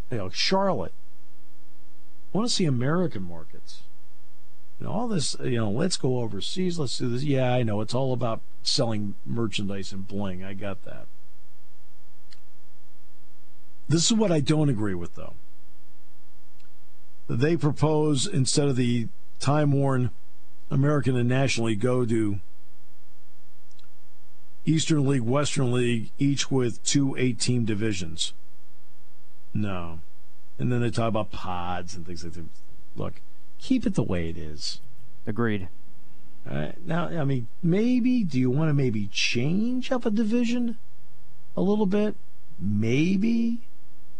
you 0.10 0.18
know, 0.18 0.30
Charlotte. 0.30 0.94
I 2.34 2.38
want 2.38 2.50
to 2.50 2.56
see 2.56 2.66
American 2.66 3.22
markets. 3.22 3.82
You 4.80 4.88
know, 4.88 4.94
all 4.94 5.08
this, 5.08 5.36
you 5.44 5.58
know, 5.58 5.70
let's 5.70 5.98
go 5.98 6.20
overseas. 6.20 6.80
Let's 6.80 6.98
do 6.98 7.10
this. 7.10 7.24
Yeah, 7.24 7.54
I 7.54 7.62
know. 7.62 7.82
It's 7.82 7.94
all 7.94 8.12
about 8.12 8.42
selling 8.64 9.14
merchandise 9.24 9.92
and 9.92 10.08
bling. 10.08 10.44
I 10.44 10.56
got 10.56 10.84
that. 10.86 11.06
This 13.88 14.06
is 14.06 14.14
what 14.14 14.32
I 14.32 14.40
don't 14.40 14.70
agree 14.70 14.96
with, 14.96 15.14
though 15.14 15.36
they 17.28 17.58
propose 17.58 18.26
instead 18.26 18.68
of 18.68 18.76
the 18.76 19.08
time 19.40 19.72
worn 19.72 20.12
American 20.72 21.16
and 21.16 21.30
National 21.30 21.68
League 21.68 21.80
go 21.80 22.06
to 22.06 22.40
Eastern 24.66 25.08
League, 25.08 25.22
Western 25.22 25.72
League, 25.72 26.12
each 26.18 26.52
with 26.52 26.84
two 26.84 27.16
eight 27.18 27.40
team 27.40 27.66
divisions. 27.66 28.34
No. 29.54 30.00
And 30.60 30.72
then 30.72 30.82
they 30.82 30.90
talk 30.90 31.10
about 31.10 31.32
pods 31.32 31.96
and 31.96 32.06
things 32.06 32.24
like 32.24 32.34
that. 32.34 32.46
Look, 32.96 33.22
keep 33.60 33.86
it 33.86 33.96
the 33.96 34.04
way 34.04 34.30
it 34.30 34.38
is. 34.38 34.82
Agreed. 35.26 35.70
Uh, 36.50 36.72
now, 36.86 37.08
I 37.08 37.24
mean, 37.26 37.48
maybe, 37.62 38.24
do 38.24 38.40
you 38.40 38.50
want 38.50 38.70
to 38.70 38.74
maybe 38.74 39.08
change 39.08 39.92
up 39.92 40.06
a 40.06 40.10
division 40.10 40.78
a 41.56 41.62
little 41.62 41.86
bit? 41.86 42.16
Maybe. 42.60 43.67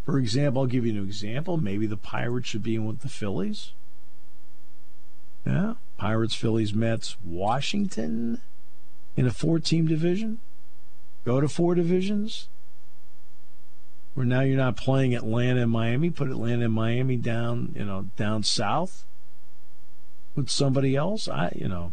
For 0.08 0.18
example, 0.18 0.62
I'll 0.62 0.68
give 0.68 0.86
you 0.86 0.94
an 0.94 1.06
example. 1.06 1.58
Maybe 1.58 1.86
the 1.86 1.98
Pirates 1.98 2.48
should 2.48 2.64
be 2.64 2.76
in 2.76 2.86
with 2.86 3.02
the 3.02 3.10
Phillies. 3.10 3.74
Yeah, 5.46 5.74
Pirates, 5.98 6.34
Phillies, 6.34 6.74
Mets, 6.74 7.18
Washington 7.26 8.40
in 9.18 9.28
a 9.28 9.32
four-team 9.32 9.86
division. 9.86 10.40
Go 11.26 11.42
to 11.42 11.50
four 11.50 11.76
divisions. 11.76 12.48
Where 14.14 14.26
now 14.26 14.42
you're 14.42 14.56
not 14.56 14.78
playing 14.78 15.14
Atlanta 15.14 15.64
and 15.64 15.72
Miami. 15.72 16.10
Put 16.10 16.30
Atlanta 16.30 16.66
and 16.66 16.74
Miami 16.74 17.18
down, 17.18 17.74
you 17.76 17.84
know, 17.84 18.08
down 18.16 18.44
south 18.44 19.04
with 20.36 20.50
somebody 20.50 20.96
else. 20.96 21.28
I, 21.28 21.52
you 21.54 21.68
know, 21.68 21.92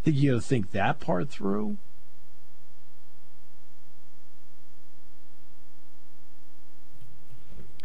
I 0.00 0.04
think 0.04 0.18
you 0.18 0.30
got 0.30 0.40
to 0.40 0.46
think 0.46 0.70
that 0.70 1.00
part 1.00 1.30
through. 1.30 1.78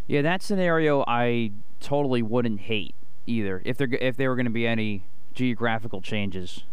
Yeah, 0.07 0.21
that 0.21 0.41
scenario 0.43 1.03
I 1.07 1.51
totally 1.79 2.21
wouldn't 2.21 2.61
hate 2.61 2.95
either. 3.25 3.61
If 3.65 3.77
there 3.77 3.87
if 3.91 4.17
there 4.17 4.29
were 4.29 4.35
going 4.35 4.45
to 4.45 4.51
be 4.51 4.67
any 4.67 5.03
geographical 5.33 6.01
changes. 6.01 6.63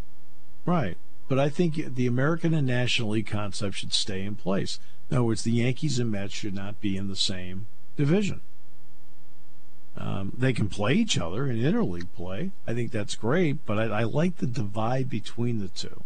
Right. 0.65 0.97
But 1.29 1.39
I 1.39 1.49
think 1.49 1.95
the 1.95 2.07
American 2.07 2.53
and 2.53 2.67
National 2.67 3.11
League 3.11 3.27
concept 3.27 3.77
should 3.77 3.93
stay 3.93 4.23
in 4.23 4.37
place. 4.37 4.79
In 5.11 5.17
other 5.17 5.25
words, 5.25 5.43
the 5.43 5.53
Yankees 5.53 5.99
and 5.99 6.11
Mets 6.11 6.35
should 6.35 6.55
not 6.55 6.81
be 6.81 6.97
in 6.97 7.09
the 7.09 7.17
same 7.17 7.67
division. 7.97 8.41
Um, 9.97 10.33
they 10.37 10.53
can 10.53 10.69
play 10.69 10.95
each 10.95 11.19
other 11.19 11.47
in 11.47 11.59
interleague 11.59 12.09
play. 12.17 12.51
I 12.67 12.75
think 12.75 12.91
that's 12.91 13.15
great, 13.15 13.65
but 13.67 13.79
I, 13.79 13.85
I 13.85 14.03
like 14.05 14.39
the 14.39 14.47
divide 14.47 15.11
between 15.11 15.59
the 15.59 15.69
two, 15.69 16.03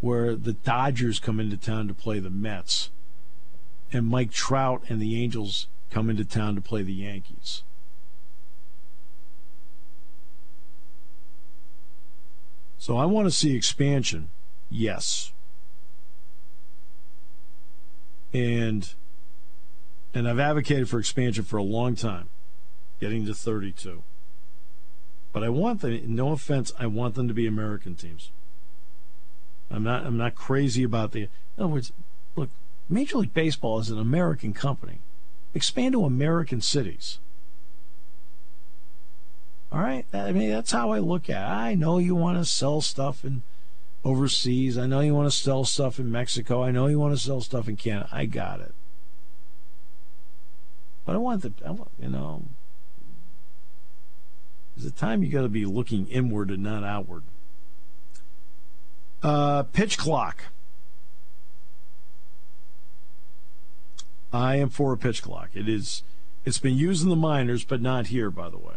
where 0.00 0.34
the 0.34 0.52
Dodgers 0.52 1.20
come 1.20 1.38
into 1.38 1.56
town 1.56 1.86
to 1.88 1.94
play 1.94 2.18
the 2.18 2.30
Mets, 2.30 2.90
and 3.92 4.06
Mike 4.06 4.32
Trout 4.32 4.82
and 4.88 5.00
the 5.00 5.22
Angels 5.22 5.68
come 5.92 6.08
into 6.08 6.24
town 6.24 6.54
to 6.54 6.60
play 6.60 6.82
the 6.82 6.92
Yankees. 6.92 7.62
So 12.78 12.96
I 12.96 13.04
want 13.04 13.26
to 13.26 13.30
see 13.30 13.54
expansion, 13.54 14.30
yes. 14.70 15.32
And 18.32 18.92
and 20.14 20.28
I've 20.28 20.38
advocated 20.38 20.88
for 20.88 20.98
expansion 20.98 21.44
for 21.44 21.58
a 21.58 21.62
long 21.62 21.94
time, 21.94 22.28
getting 23.00 23.24
to 23.26 23.34
32. 23.34 24.02
But 25.32 25.42
I 25.42 25.48
want 25.48 25.80
them, 25.80 26.14
no 26.14 26.32
offense, 26.32 26.72
I 26.78 26.86
want 26.86 27.14
them 27.14 27.28
to 27.28 27.34
be 27.34 27.46
American 27.46 27.94
teams. 27.94 28.30
I'm 29.70 29.84
not 29.84 30.04
I'm 30.04 30.16
not 30.16 30.34
crazy 30.34 30.82
about 30.82 31.12
the 31.12 31.22
in 31.22 31.28
other 31.58 31.68
words, 31.68 31.92
look, 32.34 32.50
Major 32.88 33.18
League 33.18 33.34
Baseball 33.34 33.78
is 33.78 33.90
an 33.90 33.98
American 33.98 34.54
company. 34.54 34.98
Expand 35.54 35.92
to 35.92 36.04
American 36.04 36.60
cities. 36.60 37.18
All 39.70 39.80
right, 39.80 40.04
I 40.12 40.32
mean 40.32 40.50
that's 40.50 40.72
how 40.72 40.92
I 40.92 40.98
look 40.98 41.30
at. 41.30 41.42
it. 41.42 41.50
I 41.50 41.74
know 41.74 41.98
you 41.98 42.14
want 42.14 42.38
to 42.38 42.44
sell 42.44 42.80
stuff 42.80 43.24
in 43.24 43.42
overseas. 44.04 44.76
I 44.76 44.86
know 44.86 45.00
you 45.00 45.14
want 45.14 45.30
to 45.30 45.36
sell 45.36 45.64
stuff 45.64 45.98
in 45.98 46.10
Mexico. 46.10 46.62
I 46.62 46.70
know 46.70 46.86
you 46.88 46.98
want 46.98 47.14
to 47.16 47.22
sell 47.22 47.40
stuff 47.40 47.68
in 47.68 47.76
Canada. 47.76 48.08
I 48.12 48.26
got 48.26 48.60
it. 48.60 48.74
But 51.04 51.14
I 51.16 51.18
want 51.18 51.42
the, 51.42 51.52
I 51.66 51.70
want, 51.70 51.90
you 52.00 52.08
know, 52.08 52.44
there's 54.76 54.86
a 54.86 54.94
time 54.94 55.22
you 55.22 55.30
got 55.30 55.42
to 55.42 55.48
be 55.48 55.64
looking 55.64 56.06
inward 56.08 56.50
and 56.50 56.62
not 56.62 56.84
outward. 56.84 57.24
Uh, 59.22 59.62
pitch 59.64 59.98
clock. 59.98 60.44
I 64.32 64.56
am 64.56 64.68
for 64.70 64.92
a 64.92 64.96
pitch 64.96 65.22
clock. 65.22 65.50
It 65.54 65.68
is. 65.68 66.02
It's 66.44 66.58
been 66.58 66.76
used 66.76 67.02
in 67.04 67.08
the 67.10 67.16
minors, 67.16 67.64
but 67.64 67.80
not 67.80 68.08
here, 68.08 68.30
by 68.30 68.48
the 68.48 68.58
way. 68.58 68.74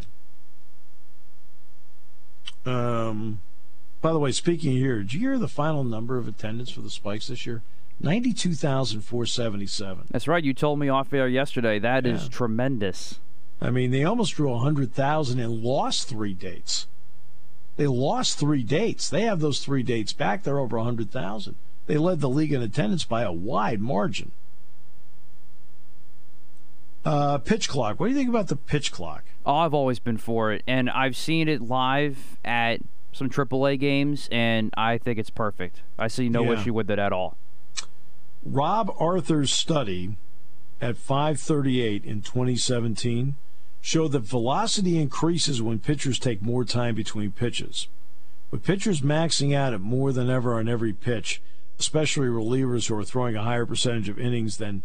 Um, 2.65 3.39
by 4.01 4.11
the 4.11 4.19
way, 4.19 4.31
speaking 4.31 4.73
here, 4.73 4.97
did 4.99 5.13
you 5.13 5.19
hear 5.21 5.37
the 5.37 5.47
final 5.47 5.83
number 5.83 6.17
of 6.17 6.27
attendance 6.27 6.69
for 6.71 6.81
the 6.81 6.89
Spikes 6.89 7.27
this 7.27 7.45
year? 7.45 7.61
Ninety-two 7.99 8.53
thousand 8.53 9.01
four 9.01 9.25
seventy-seven. 9.25 10.07
That's 10.11 10.27
right. 10.27 10.43
You 10.43 10.53
told 10.53 10.79
me 10.79 10.89
off 10.89 11.13
air 11.13 11.27
yesterday. 11.27 11.79
That 11.79 12.05
is 12.05 12.23
Yeah. 12.23 12.29
tremendous. 12.29 13.19
I 13.61 13.69
mean, 13.71 13.91
they 13.91 14.03
almost 14.03 14.35
drew 14.35 14.53
hundred 14.57 14.93
thousand 14.93 15.39
and 15.39 15.63
lost 15.63 16.09
three 16.09 16.33
dates. 16.33 16.87
They 17.77 17.87
lost 17.87 18.37
three 18.37 18.63
dates. 18.63 19.09
They 19.09 19.21
have 19.21 19.39
those 19.39 19.59
three 19.63 19.83
dates 19.83 20.13
back. 20.13 20.43
They're 20.43 20.59
over 20.59 20.77
100,000. 20.77 21.55
They 21.87 21.97
led 21.97 22.19
the 22.21 22.29
league 22.29 22.53
in 22.53 22.61
attendance 22.61 23.03
by 23.03 23.23
a 23.23 23.33
wide 23.33 23.81
margin. 23.81 24.31
Uh, 27.05 27.37
pitch 27.37 27.69
clock. 27.69 27.99
What 27.99 28.07
do 28.07 28.11
you 28.13 28.17
think 28.17 28.29
about 28.29 28.47
the 28.47 28.55
pitch 28.55 28.91
clock? 28.91 29.23
Oh, 29.45 29.57
I've 29.57 29.73
always 29.75 29.99
been 29.99 30.17
for 30.17 30.51
it, 30.51 30.63
and 30.65 30.89
I've 30.89 31.15
seen 31.15 31.47
it 31.47 31.61
live 31.61 32.37
at 32.43 32.81
some 33.11 33.29
AAA 33.29 33.79
games, 33.79 34.27
and 34.31 34.73
I 34.75 34.97
think 34.97 35.19
it's 35.19 35.29
perfect. 35.29 35.81
I 35.99 36.07
see 36.07 36.29
no 36.29 36.43
Yeah. 36.43 36.59
issue 36.59 36.73
with 36.73 36.89
it 36.89 36.97
at 36.99 37.13
all. 37.13 37.37
Rob 38.43 38.91
Arthur's 38.99 39.51
study 39.51 40.17
at 40.81 40.97
538 40.97 42.03
in 42.03 42.21
2017 42.21 43.35
showed 43.81 44.11
that 44.13 44.21
velocity 44.21 44.97
increases 44.99 45.61
when 45.61 45.79
pitchers 45.79 46.17
take 46.17 46.41
more 46.41 46.65
time 46.65 46.95
between 46.95 47.31
pitches. 47.31 47.87
With 48.49 48.63
pitchers 48.63 49.01
maxing 49.01 49.53
out 49.55 49.73
at 49.73 49.81
more 49.81 50.11
than 50.11 50.29
ever 50.29 50.55
on 50.59 50.67
every 50.67 50.91
pitch, 50.93 51.41
especially 51.79 52.27
relievers 52.27 52.87
who 52.87 52.95
are 52.97 53.03
throwing 53.03 53.35
a 53.35 53.43
higher 53.43 53.65
percentage 53.65 54.09
of 54.09 54.19
innings 54.19 54.57
than 54.57 54.81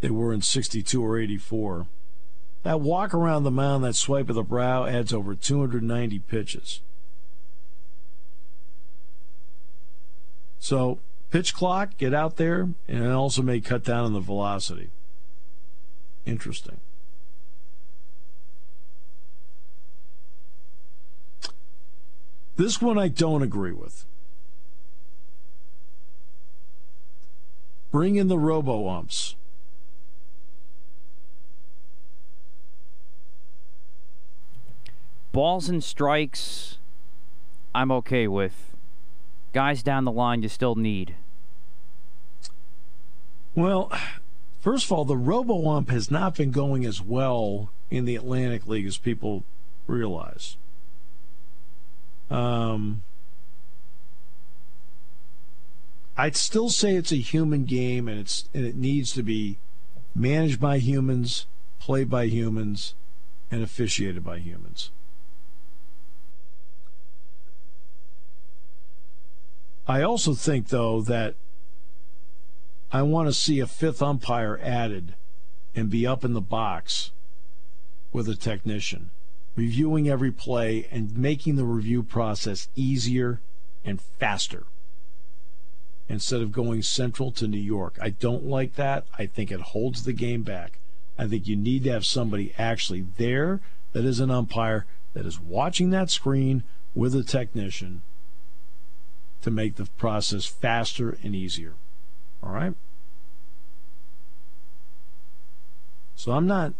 they 0.00 0.10
were 0.10 0.32
in 0.32 0.42
62 0.42 1.04
or 1.04 1.18
84, 1.18 1.86
that 2.62 2.80
walk 2.80 3.12
around 3.12 3.44
the 3.44 3.50
mound, 3.50 3.84
that 3.84 3.94
swipe 3.94 4.28
of 4.28 4.34
the 4.34 4.42
brow 4.42 4.86
adds 4.86 5.12
over 5.12 5.34
290 5.34 6.18
pitches. 6.20 6.80
So, 10.58 10.98
pitch 11.30 11.52
clock, 11.52 11.98
get 11.98 12.14
out 12.14 12.36
there, 12.36 12.70
and 12.88 13.04
it 13.04 13.10
also 13.10 13.42
may 13.42 13.60
cut 13.60 13.84
down 13.84 14.06
on 14.06 14.12
the 14.14 14.20
velocity. 14.20 14.88
Interesting. 16.24 16.80
This 22.56 22.80
one 22.80 22.98
I 22.98 23.08
don't 23.08 23.42
agree 23.42 23.72
with. 23.72 24.06
Bring 27.90 28.16
in 28.16 28.28
the 28.28 28.38
robo 28.38 28.88
umps. 28.88 29.36
Balls 35.34 35.68
and 35.68 35.82
strikes, 35.82 36.78
I'm 37.74 37.90
okay 37.90 38.28
with. 38.28 38.76
Guys 39.52 39.82
down 39.82 40.04
the 40.04 40.12
line, 40.12 40.44
you 40.44 40.48
still 40.48 40.76
need. 40.76 41.16
Well, 43.56 43.90
first 44.60 44.84
of 44.84 44.92
all, 44.92 45.04
the 45.04 45.16
robo 45.16 45.68
ump 45.68 45.90
has 45.90 46.08
not 46.08 46.36
been 46.36 46.52
going 46.52 46.86
as 46.86 47.02
well 47.02 47.72
in 47.90 48.04
the 48.04 48.14
Atlantic 48.14 48.68
League 48.68 48.86
as 48.86 48.96
people 48.96 49.42
realize. 49.88 50.56
Um, 52.30 53.02
I'd 56.16 56.36
still 56.36 56.70
say 56.70 56.94
it's 56.94 57.10
a 57.10 57.16
human 57.16 57.64
game, 57.64 58.06
and 58.06 58.20
it's 58.20 58.48
and 58.54 58.64
it 58.64 58.76
needs 58.76 59.12
to 59.14 59.24
be 59.24 59.58
managed 60.14 60.60
by 60.60 60.78
humans, 60.78 61.46
played 61.80 62.08
by 62.08 62.26
humans, 62.26 62.94
and 63.50 63.64
officiated 63.64 64.22
by 64.22 64.38
humans. 64.38 64.92
I 69.86 70.02
also 70.02 70.34
think, 70.34 70.68
though, 70.68 71.02
that 71.02 71.34
I 72.90 73.02
want 73.02 73.28
to 73.28 73.32
see 73.32 73.60
a 73.60 73.66
fifth 73.66 74.00
umpire 74.00 74.58
added 74.62 75.14
and 75.74 75.90
be 75.90 76.06
up 76.06 76.24
in 76.24 76.32
the 76.32 76.40
box 76.40 77.10
with 78.12 78.28
a 78.28 78.36
technician, 78.36 79.10
reviewing 79.56 80.08
every 80.08 80.30
play 80.30 80.86
and 80.90 81.16
making 81.18 81.56
the 81.56 81.64
review 81.64 82.02
process 82.02 82.68
easier 82.74 83.40
and 83.84 84.00
faster 84.00 84.64
instead 86.08 86.40
of 86.40 86.52
going 86.52 86.82
central 86.82 87.32
to 87.32 87.48
New 87.48 87.58
York. 87.58 87.98
I 88.00 88.10
don't 88.10 88.46
like 88.46 88.76
that. 88.76 89.06
I 89.18 89.26
think 89.26 89.50
it 89.50 89.60
holds 89.60 90.04
the 90.04 90.12
game 90.12 90.42
back. 90.42 90.78
I 91.18 91.26
think 91.26 91.46
you 91.46 91.56
need 91.56 91.84
to 91.84 91.92
have 91.92 92.06
somebody 92.06 92.54
actually 92.56 93.06
there 93.16 93.60
that 93.92 94.04
is 94.04 94.20
an 94.20 94.30
umpire 94.30 94.86
that 95.12 95.26
is 95.26 95.40
watching 95.40 95.90
that 95.90 96.10
screen 96.10 96.62
with 96.94 97.14
a 97.14 97.22
technician 97.22 98.02
to 99.44 99.50
make 99.50 99.76
the 99.76 99.84
process 99.98 100.46
faster 100.46 101.18
and 101.22 101.34
easier. 101.34 101.74
All 102.42 102.50
right? 102.50 102.72
So 106.16 106.32
I'm 106.32 106.46
not, 106.46 106.72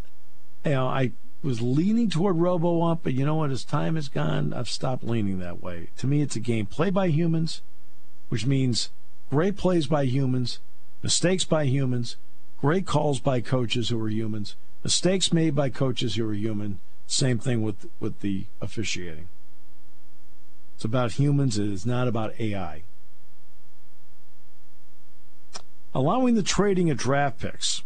you 0.64 0.70
know, 0.70 0.86
I 0.86 1.12
was 1.42 1.60
leaning 1.60 2.08
toward 2.08 2.36
robo 2.36 2.80
ump, 2.80 3.02
but 3.02 3.12
you 3.12 3.26
know 3.26 3.34
what? 3.34 3.50
As 3.50 3.64
time 3.64 3.96
has 3.96 4.08
gone, 4.08 4.54
I've 4.54 4.70
stopped 4.70 5.04
leaning 5.04 5.40
that 5.40 5.62
way. 5.62 5.88
To 5.98 6.06
me, 6.06 6.22
it's 6.22 6.36
a 6.36 6.40
game 6.40 6.64
played 6.64 6.94
by 6.94 7.08
humans, 7.08 7.60
which 8.30 8.46
means 8.46 8.88
great 9.28 9.58
plays 9.58 9.86
by 9.86 10.06
humans, 10.06 10.60
mistakes 11.02 11.44
by 11.44 11.64
humans, 11.64 12.16
great 12.62 12.86
calls 12.86 13.20
by 13.20 13.42
coaches 13.42 13.90
who 13.90 14.02
are 14.02 14.08
humans, 14.08 14.56
mistakes 14.82 15.34
made 15.34 15.54
by 15.54 15.68
coaches 15.68 16.14
who 16.14 16.26
are 16.26 16.32
human. 16.32 16.78
Same 17.06 17.38
thing 17.38 17.60
with 17.60 17.90
with 18.00 18.20
the 18.20 18.46
officiating. 18.62 19.28
It's 20.74 20.84
about 20.84 21.12
humans. 21.12 21.58
It 21.58 21.68
is 21.68 21.86
not 21.86 22.08
about 22.08 22.38
AI. 22.38 22.82
Allowing 25.94 26.34
the 26.34 26.42
trading 26.42 26.90
of 26.90 26.96
draft 26.96 27.38
picks. 27.40 27.82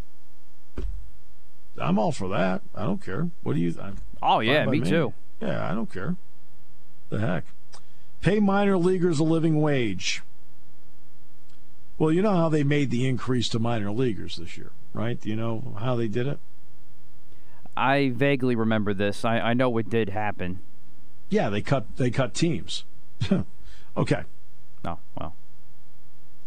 I'm 1.80 1.98
all 1.98 2.12
for 2.12 2.28
that. 2.28 2.62
I 2.74 2.84
don't 2.84 3.04
care. 3.04 3.28
What 3.42 3.54
do 3.54 3.60
you? 3.60 3.74
I, 3.80 3.92
Oh 4.20 4.40
yeah, 4.40 4.64
by 4.64 4.72
me 4.72 4.80
too. 4.80 5.12
yeah, 5.40 5.70
I 5.70 5.74
don't 5.74 5.92
care. 5.92 6.16
The 7.10 7.20
heck. 7.20 7.44
Pay 8.20 8.40
minor 8.40 8.76
leaguers 8.76 9.20
a 9.20 9.24
living 9.24 9.60
wage. 9.60 10.22
Well, 11.98 12.12
you 12.12 12.22
know 12.22 12.34
how 12.34 12.48
they 12.48 12.64
made 12.64 12.90
the 12.90 13.06
increase 13.06 13.48
to 13.50 13.58
minor 13.58 13.90
leaguers 13.92 14.36
this 14.36 14.56
year, 14.56 14.70
right? 14.92 15.20
Do 15.20 15.28
you 15.28 15.36
know 15.36 15.74
how 15.78 15.94
they 15.96 16.08
did 16.08 16.26
it? 16.26 16.38
I 17.76 18.10
vaguely 18.10 18.56
remember 18.56 18.92
this. 18.92 19.24
I, 19.24 19.38
I 19.38 19.54
know 19.54 19.76
it 19.78 19.88
did 19.88 20.08
happen. 20.08 20.60
Yeah, 21.30 21.50
they 21.50 21.60
cut 21.60 21.96
they 21.96 22.10
cut 22.10 22.34
teams. 22.34 22.84
okay. 23.96 24.22
Oh 24.84 24.98
well. 25.18 25.34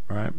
All 0.10 0.18
right. 0.18 0.34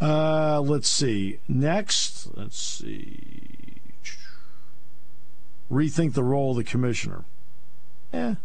Uh, 0.00 0.60
let's 0.60 0.88
see. 0.88 1.40
Next, 1.48 2.28
let's 2.34 2.58
see. 2.58 3.76
Rethink 5.70 6.14
the 6.14 6.22
role 6.22 6.52
of 6.52 6.56
the 6.56 6.64
commissioner. 6.64 7.24
Yeah. 8.12 8.36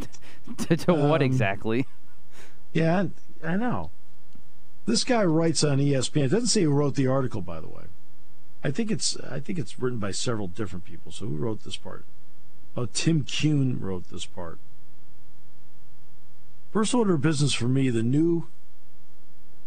to 0.58 0.76
to 0.76 0.94
what 0.94 1.22
Um, 1.22 1.26
exactly? 1.26 1.86
Yeah, 2.72 3.06
I 3.42 3.52
I 3.52 3.56
know. 3.56 3.90
This 4.86 5.04
guy 5.04 5.24
writes 5.24 5.62
on 5.62 5.78
ESPN. 5.78 6.24
It 6.24 6.28
doesn't 6.28 6.48
say 6.48 6.62
who 6.62 6.70
wrote 6.70 6.94
the 6.94 7.06
article, 7.06 7.40
by 7.42 7.60
the 7.60 7.68
way. 7.68 7.84
I 8.62 8.70
think 8.70 8.90
it's 8.90 9.16
I 9.20 9.40
think 9.40 9.58
it's 9.58 9.78
written 9.78 9.98
by 9.98 10.10
several 10.10 10.48
different 10.48 10.84
people. 10.84 11.12
So 11.12 11.26
who 11.26 11.36
wrote 11.36 11.64
this 11.64 11.76
part? 11.76 12.04
Oh, 12.76 12.86
Tim 12.86 13.24
Kuhn 13.24 13.80
wrote 13.80 14.08
this 14.10 14.26
part. 14.26 14.58
First 16.72 16.94
order 16.94 17.14
of 17.14 17.22
business 17.22 17.54
for 17.54 17.68
me, 17.68 17.88
the 17.90 18.02
new 18.02 18.48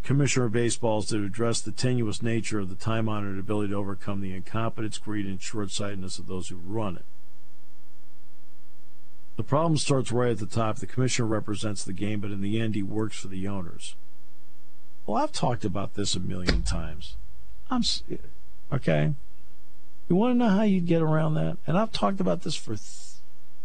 commissioner 0.04 0.46
of 0.46 0.52
baseball 0.54 1.00
is 1.00 1.08
to 1.08 1.24
address 1.24 1.62
the 1.62 1.72
tenuous 1.72 2.22
nature 2.22 2.60
of 2.60 2.70
the 2.70 2.76
time-honored 2.76 3.38
ability 3.38 3.70
to 3.70 3.76
overcome 3.76 4.22
the 4.22 4.34
incompetence, 4.34 4.98
greed, 4.98 5.26
and 5.26 5.42
short-sightedness 5.42 6.20
of 6.20 6.28
those 6.28 6.50
who 6.50 6.56
run 6.56 6.98
it. 6.98 7.06
The 9.38 9.44
problem 9.44 9.78
starts 9.78 10.12
right 10.12 10.32
at 10.32 10.38
the 10.38 10.46
top. 10.46 10.78
The 10.78 10.88
commissioner 10.88 11.28
represents 11.28 11.84
the 11.84 11.94
game, 11.94 12.20
but 12.20 12.32
in 12.32 12.42
the 12.42 12.60
end, 12.60 12.76
he 12.76 12.84
works 12.84 13.20
for 13.20 13.28
the 13.28 13.48
owners. 13.48 13.96
Well, 15.06 15.18
I've 15.18 15.32
talked 15.32 15.66
about 15.66 15.96
this 15.96 16.16
a 16.16 16.20
million 16.20 16.62
times. 16.62 17.16
I'm 17.70 17.84
okay. 18.72 19.14
You 20.10 20.16
want 20.16 20.34
to 20.36 20.38
know 20.38 20.50
how 20.50 20.64
you'd 20.64 20.88
get 20.88 21.02
around 21.02 21.36
that? 21.36 21.58
And 21.66 21.78
I've 21.78 21.92
talked 21.92 22.20
about 22.20 22.42
this 22.42 22.56
for 22.56 22.76
th- 22.76 23.12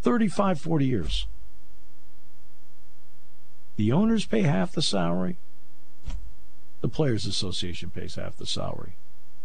35, 0.02 0.60
40 0.60 0.86
years. 0.86 1.26
The 3.76 3.92
owners 3.92 4.24
pay 4.24 4.42
half 4.42 4.72
the 4.72 4.82
salary. 4.82 5.36
The 6.80 6.88
Players 6.88 7.26
Association 7.26 7.90
pays 7.90 8.14
half 8.14 8.36
the 8.36 8.46
salary. 8.46 8.92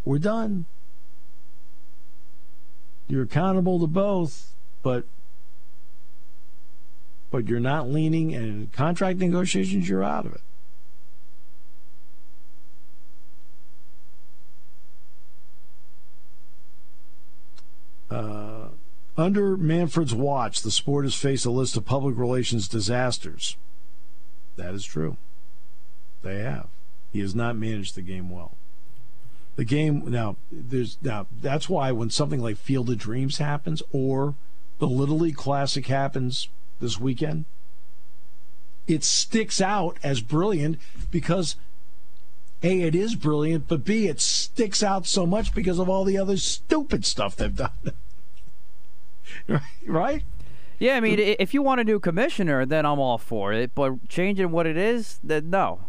We're 0.06 0.20
done. 0.20 0.66
You're 3.08 3.24
accountable 3.24 3.80
to 3.80 3.88
both, 3.88 4.54
but 4.84 5.06
but 7.30 7.48
you're 7.48 7.60
not 7.60 7.90
leaning 7.90 8.36
and 8.36 8.46
in 8.46 8.68
contract 8.68 9.20
negotiations 9.20 9.88
you're 9.88 10.04
out 10.04 10.26
of 10.26 10.34
it. 10.34 10.42
Uh, 18.12 18.68
under 19.18 19.58
Manfred's 19.58 20.14
watch, 20.14 20.62
the 20.62 20.72
sport 20.72 21.06
has 21.06 21.16
faced 21.16 21.46
a 21.46 21.52
list 21.52 21.78
of 21.78 21.86
public 21.86 22.18
relations 22.18 22.68
disasters. 22.68 23.56
That 24.58 24.74
is 24.74 24.86
true. 24.86 25.18
They 26.22 26.40
have. 26.40 26.68
He 27.12 27.20
has 27.20 27.34
not 27.34 27.56
managed 27.56 27.96
the 27.96 28.02
game 28.02 28.30
well. 28.30 28.56
The 29.56 29.66
game 29.66 30.10
now 30.10 30.38
there's 30.52 30.98
now 31.02 31.28
that's 31.42 31.68
why 31.68 31.92
when 31.92 32.10
something 32.10 32.42
like 32.42 32.58
Field 32.58 32.90
of 32.90 32.98
Dreams 32.98 33.38
happens 33.38 33.84
or 33.92 34.36
the 34.80 34.88
Little 34.88 35.20
League 35.20 35.36
Classic 35.36 35.86
happens 35.88 36.48
this 36.80 37.00
weekend, 37.00 37.46
it 38.88 39.04
sticks 39.04 39.60
out 39.60 39.98
as 40.04 40.22
brilliant 40.22 40.78
because 41.12 41.56
A, 42.64 42.82
it 42.82 42.94
is 42.96 43.16
brilliant, 43.16 43.68
but 43.68 43.84
B, 43.84 44.08
it 44.08 44.22
sticks 44.22 44.84
out 44.84 45.08
so 45.08 45.26
much 45.26 45.54
because 45.54 45.80
of 45.80 45.90
all 45.90 46.04
the 46.04 46.18
other 46.18 46.38
stupid 46.38 47.06
stuff 47.06 47.36
they've 47.36 47.56
done. 47.56 47.72
right? 49.88 50.24
Yeah, 50.78 50.96
I 50.96 51.00
mean, 51.00 51.20
if 51.20 51.54
you 51.54 51.62
want 51.62 51.80
a 51.80 51.84
new 51.84 52.00
commissioner, 52.00 52.66
then 52.66 52.86
I'm 52.86 53.00
all 53.00 53.18
for 53.18 53.54
it. 53.54 53.74
But 53.76 54.10
changing 54.10 54.52
what 54.52 54.66
it 54.66 54.78
is, 54.78 55.20
then 55.24 55.50
no. 55.50 55.82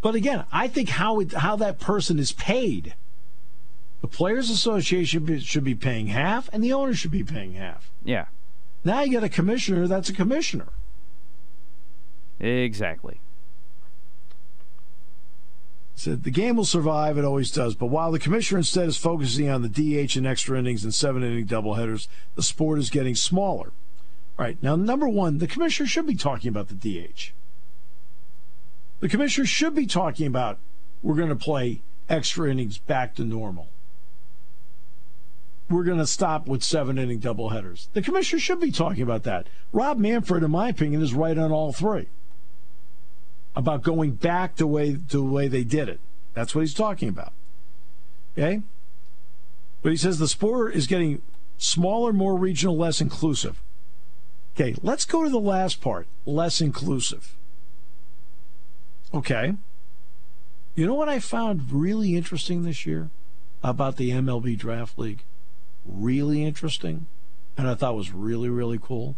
But 0.00 0.14
again, 0.14 0.44
I 0.52 0.68
think 0.68 0.90
how 0.90 1.18
it, 1.20 1.32
how 1.32 1.56
that 1.56 1.80
person 1.80 2.18
is 2.18 2.32
paid. 2.32 2.94
The 4.00 4.06
Players 4.06 4.48
Association 4.48 5.40
should 5.40 5.64
be 5.64 5.74
paying 5.74 6.06
half, 6.06 6.48
and 6.52 6.62
the 6.62 6.72
owner 6.72 6.94
should 6.94 7.10
be 7.10 7.24
paying 7.24 7.54
half. 7.54 7.90
Yeah. 8.04 8.26
Now 8.84 9.02
you 9.02 9.10
get 9.10 9.24
a 9.24 9.28
commissioner 9.28 9.88
that's 9.88 10.08
a 10.08 10.12
commissioner. 10.12 10.68
Exactly. 12.38 13.20
Said 15.98 16.22
the 16.22 16.30
game 16.30 16.54
will 16.54 16.64
survive, 16.64 17.18
it 17.18 17.24
always 17.24 17.50
does. 17.50 17.74
But 17.74 17.86
while 17.86 18.12
the 18.12 18.20
commissioner 18.20 18.58
instead 18.58 18.86
is 18.86 18.96
focusing 18.96 19.48
on 19.48 19.62
the 19.62 19.68
DH 19.68 20.14
and 20.14 20.28
extra 20.28 20.56
innings 20.56 20.84
and 20.84 20.94
seven 20.94 21.24
inning 21.24 21.44
doubleheaders, 21.44 22.06
the 22.36 22.42
sport 22.42 22.78
is 22.78 22.88
getting 22.88 23.16
smaller. 23.16 23.72
All 24.38 24.44
right. 24.44 24.62
Now, 24.62 24.76
number 24.76 25.08
one, 25.08 25.38
the 25.38 25.48
commissioner 25.48 25.88
should 25.88 26.06
be 26.06 26.14
talking 26.14 26.50
about 26.50 26.68
the 26.68 26.76
DH. 26.76 27.32
The 29.00 29.08
commissioner 29.08 29.44
should 29.44 29.74
be 29.74 29.86
talking 29.86 30.28
about 30.28 30.60
we're 31.02 31.16
going 31.16 31.30
to 31.30 31.34
play 31.34 31.82
extra 32.08 32.48
innings 32.48 32.78
back 32.78 33.16
to 33.16 33.24
normal. 33.24 33.66
We're 35.68 35.82
going 35.82 35.98
to 35.98 36.06
stop 36.06 36.46
with 36.46 36.62
seven 36.62 36.96
inning 36.96 37.18
doubleheaders. 37.18 37.88
The 37.92 38.02
commissioner 38.02 38.38
should 38.38 38.60
be 38.60 38.70
talking 38.70 39.02
about 39.02 39.24
that. 39.24 39.48
Rob 39.72 39.98
Manfred, 39.98 40.44
in 40.44 40.52
my 40.52 40.68
opinion, 40.68 41.02
is 41.02 41.12
right 41.12 41.36
on 41.36 41.50
all 41.50 41.72
three 41.72 42.06
about 43.58 43.82
going 43.82 44.12
back 44.12 44.54
to 44.54 44.68
way 44.68 44.92
the 44.92 45.20
way 45.20 45.48
they 45.48 45.64
did 45.64 45.88
it. 45.88 45.98
That's 46.32 46.54
what 46.54 46.60
he's 46.60 46.72
talking 46.72 47.08
about. 47.08 47.32
Okay? 48.32 48.62
But 49.82 49.90
he 49.90 49.98
says 49.98 50.20
the 50.20 50.28
sport 50.28 50.76
is 50.76 50.86
getting 50.86 51.22
smaller, 51.58 52.12
more 52.12 52.36
regional, 52.36 52.76
less 52.76 53.00
inclusive. 53.00 53.60
Okay, 54.54 54.76
let's 54.80 55.04
go 55.04 55.24
to 55.24 55.30
the 55.30 55.40
last 55.40 55.80
part 55.80 56.06
less 56.24 56.60
inclusive. 56.60 57.36
Okay. 59.12 59.54
You 60.76 60.86
know 60.86 60.94
what 60.94 61.08
I 61.08 61.18
found 61.18 61.72
really 61.72 62.14
interesting 62.14 62.62
this 62.62 62.86
year 62.86 63.10
about 63.60 63.96
the 63.96 64.10
MLB 64.10 64.56
Draft 64.56 64.96
League? 64.96 65.24
Really 65.84 66.44
interesting, 66.44 67.08
and 67.56 67.66
I 67.66 67.74
thought 67.74 67.96
was 67.96 68.12
really, 68.12 68.48
really 68.48 68.78
cool 68.80 69.16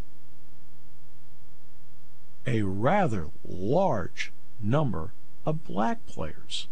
a 2.50 2.62
rather 2.62 3.28
large 3.46 4.32
number 4.60 5.12
of 5.46 5.64
black 5.64 6.04
players. 6.06 6.66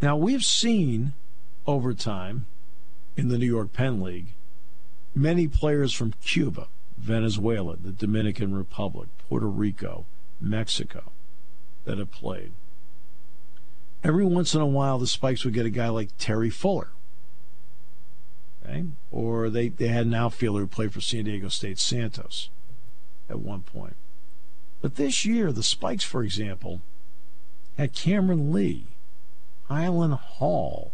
Now, 0.00 0.16
we've 0.16 0.44
seen 0.44 1.14
over 1.66 1.92
time 1.92 2.46
in 3.16 3.28
the 3.28 3.38
New 3.38 3.46
York 3.46 3.72
Penn 3.72 4.00
League 4.00 4.34
many 5.14 5.48
players 5.48 5.92
from 5.92 6.12
Cuba, 6.22 6.68
Venezuela, 6.96 7.76
the 7.76 7.92
Dominican 7.92 8.54
Republic, 8.54 9.08
Puerto 9.28 9.48
Rico, 9.48 10.04
Mexico 10.40 11.10
that 11.84 11.98
have 11.98 12.10
played. 12.10 12.52
Every 14.04 14.24
once 14.24 14.54
in 14.54 14.60
a 14.60 14.66
while, 14.66 14.98
the 14.98 15.06
Spikes 15.06 15.44
would 15.44 15.54
get 15.54 15.66
a 15.66 15.70
guy 15.70 15.88
like 15.88 16.10
Terry 16.18 16.50
Fuller 16.50 16.90
Okay? 18.66 18.84
Or 19.10 19.48
they, 19.48 19.68
they 19.68 19.88
had 19.88 20.06
an 20.06 20.14
outfielder 20.14 20.60
who 20.60 20.66
played 20.66 20.92
for 20.92 21.00
San 21.00 21.24
Diego 21.24 21.48
State 21.48 21.78
Santos 21.78 22.50
at 23.28 23.40
one 23.40 23.62
point. 23.62 23.96
But 24.80 24.96
this 24.96 25.24
year, 25.24 25.52
the 25.52 25.62
Spikes, 25.62 26.04
for 26.04 26.22
example, 26.22 26.80
had 27.78 27.92
Cameron 27.92 28.52
Lee, 28.52 28.86
Highland 29.68 30.14
Hall. 30.14 30.92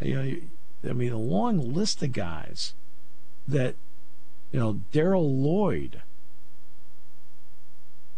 I 0.00 0.40
mean, 0.82 1.12
a 1.12 1.18
long 1.18 1.72
list 1.72 2.02
of 2.02 2.12
guys 2.12 2.74
that, 3.48 3.74
you 4.52 4.60
know, 4.60 4.80
Daryl 4.92 5.42
Lloyd, 5.42 6.02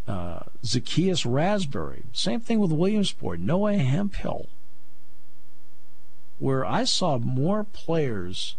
uh, 0.07 0.41
Zacchaeus 0.65 1.27
Raspberry. 1.27 2.05
Same 2.13 2.41
thing 2.41 2.59
with 2.59 2.73
Williamsport, 2.73 3.41
Noah 3.41 3.75
Hemphill, 3.75 4.49
where 6.39 6.65
I 6.65 6.85
saw 6.85 7.19
more 7.19 7.65
players 7.65 8.57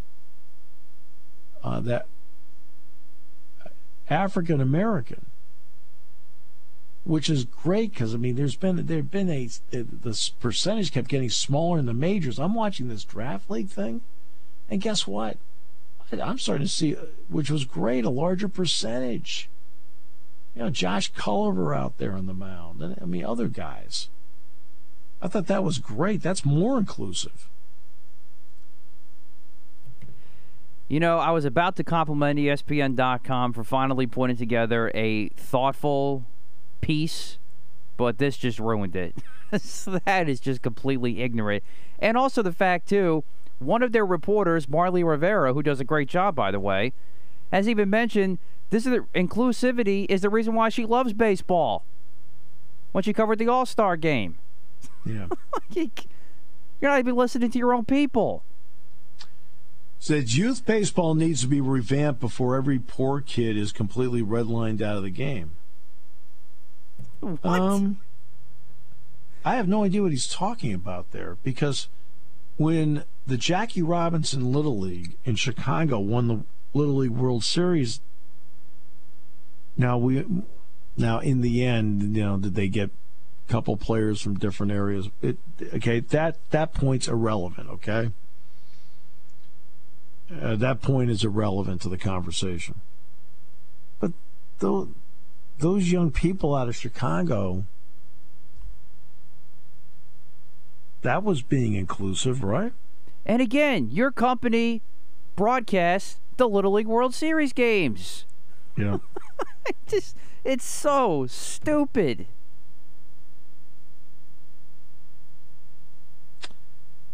uh, 1.63 1.79
that 1.81 2.07
African 4.09 4.59
American, 4.59 5.27
which 7.03 7.29
is 7.29 7.45
great 7.45 7.93
because 7.93 8.13
I 8.13 8.17
mean, 8.17 8.35
there's 8.35 8.55
been 8.55 8.85
there's 8.85 9.05
been 9.05 9.29
a 9.29 9.49
the 9.71 10.31
percentage 10.39 10.91
kept 10.91 11.07
getting 11.07 11.29
smaller 11.29 11.79
in 11.79 11.85
the 11.85 11.93
majors. 11.93 12.39
I'm 12.39 12.53
watching 12.53 12.87
this 12.87 13.03
draft 13.03 13.49
league 13.49 13.69
thing, 13.69 14.01
and 14.69 14.81
guess 14.81 15.05
what? 15.05 15.37
I'm 16.11 16.39
starting 16.39 16.65
to 16.65 16.71
see, 16.71 16.93
which 17.27 17.51
was 17.51 17.65
great, 17.65 18.03
a 18.03 18.09
larger 18.09 18.47
percentage. 18.47 19.47
You 20.55 20.63
know, 20.63 20.69
Josh 20.71 21.11
Culliver 21.13 21.77
out 21.77 21.99
there 21.99 22.13
on 22.13 22.25
the 22.25 22.33
mound, 22.33 22.81
and 22.81 22.97
I 22.99 23.05
mean 23.05 23.23
other 23.23 23.47
guys. 23.47 24.09
I 25.21 25.27
thought 25.27 25.47
that 25.47 25.63
was 25.63 25.77
great. 25.77 26.23
That's 26.23 26.45
more 26.45 26.77
inclusive. 26.77 27.47
You 30.89 30.99
know, 30.99 31.19
I 31.19 31.29
was 31.29 31.45
about 31.45 31.75
to 31.75 31.83
compliment 31.83 32.39
ESPN.com 32.39 33.53
for 33.53 33.63
finally 33.63 34.07
putting 34.07 34.35
together 34.35 34.91
a 34.95 35.29
thoughtful 35.29 36.25
piece, 36.81 37.37
but 37.95 38.17
this 38.17 38.37
just 38.37 38.57
ruined 38.57 38.95
it. 38.95 39.15
that 39.51 40.27
is 40.27 40.39
just 40.39 40.63
completely 40.63 41.21
ignorant. 41.21 41.63
And 41.99 42.17
also 42.17 42.41
the 42.41 42.51
fact, 42.51 42.89
too, 42.89 43.23
one 43.59 43.83
of 43.83 43.91
their 43.91 44.05
reporters, 44.05 44.67
Marly 44.67 45.03
Rivera, 45.03 45.53
who 45.53 45.61
does 45.61 45.79
a 45.79 45.83
great 45.83 46.09
job, 46.09 46.33
by 46.33 46.49
the 46.49 46.59
way, 46.59 46.91
has 47.51 47.69
even 47.69 47.87
mentioned 47.91 48.39
this 48.71 48.87
is 48.87 48.91
the, 48.91 49.05
inclusivity 49.13 50.07
is 50.09 50.21
the 50.21 50.29
reason 50.29 50.55
why 50.55 50.69
she 50.69 50.85
loves 50.85 51.13
baseball. 51.13 51.83
When 52.93 53.03
she 53.03 53.13
covered 53.13 53.37
the 53.37 53.47
All 53.47 53.67
Star 53.67 53.95
game. 53.95 54.39
Yeah. 55.05 55.27
You're 56.81 56.91
not 56.91 56.99
even 56.99 57.15
listening 57.15 57.51
to 57.51 57.59
your 57.59 57.75
own 57.75 57.85
people. 57.85 58.43
Says 59.99 60.37
youth 60.37 60.65
baseball 60.65 61.13
needs 61.13 61.41
to 61.41 61.47
be 61.47 61.59
revamped 61.59 62.21
before 62.21 62.55
every 62.55 62.79
poor 62.79 63.19
kid 63.19 63.57
is 63.57 63.73
completely 63.73 64.21
redlined 64.21 64.81
out 64.81 64.95
of 64.95 65.03
the 65.03 65.09
game. 65.09 65.57
What? 67.19 67.59
Um, 67.59 67.99
I 69.43 69.55
have 69.55 69.67
no 69.67 69.83
idea 69.83 70.01
what 70.01 70.11
he's 70.11 70.27
talking 70.27 70.73
about 70.73 71.11
there 71.11 71.37
because 71.43 71.89
when 72.55 73.03
the 73.27 73.37
Jackie 73.37 73.81
Robinson 73.81 74.53
Little 74.53 74.79
League 74.79 75.17
in 75.25 75.35
Chicago 75.35 75.99
won 75.99 76.27
the 76.27 76.43
Little 76.73 76.95
League 76.95 77.11
World 77.11 77.43
Series, 77.43 77.99
now 79.75 79.97
we 79.97 80.25
now 80.95 81.19
in 81.19 81.41
the 81.41 81.65
end, 81.65 82.15
you 82.15 82.23
know, 82.23 82.37
did 82.37 82.55
they 82.55 82.69
get 82.69 82.89
a 83.47 83.51
couple 83.51 83.75
players 83.75 84.21
from 84.21 84.39
different 84.39 84.71
areas? 84.71 85.09
It 85.21 85.37
okay, 85.73 85.99
that 85.99 86.37
that 86.51 86.73
point's 86.73 87.07
irrelevant, 87.07 87.69
okay? 87.69 88.11
At 90.29 90.59
that 90.59 90.81
point 90.81 91.09
is 91.09 91.23
irrelevant 91.23 91.81
to 91.81 91.89
the 91.89 91.97
conversation. 91.97 92.81
But 93.99 94.11
those, 94.59 94.89
those 95.57 95.91
young 95.91 96.11
people 96.11 96.55
out 96.55 96.69
of 96.69 96.75
Chicago, 96.75 97.65
that 101.01 101.23
was 101.23 101.41
being 101.41 101.73
inclusive, 101.73 102.43
right? 102.43 102.73
And 103.25 103.41
again, 103.41 103.89
your 103.91 104.11
company 104.11 104.81
broadcasts 105.35 106.19
the 106.37 106.47
Little 106.47 106.73
League 106.73 106.87
World 106.87 107.13
Series 107.13 107.53
games. 107.53 108.25
Yeah. 108.77 108.99
just 109.87 110.15
it's 110.43 110.65
so 110.65 111.27
stupid. 111.27 112.27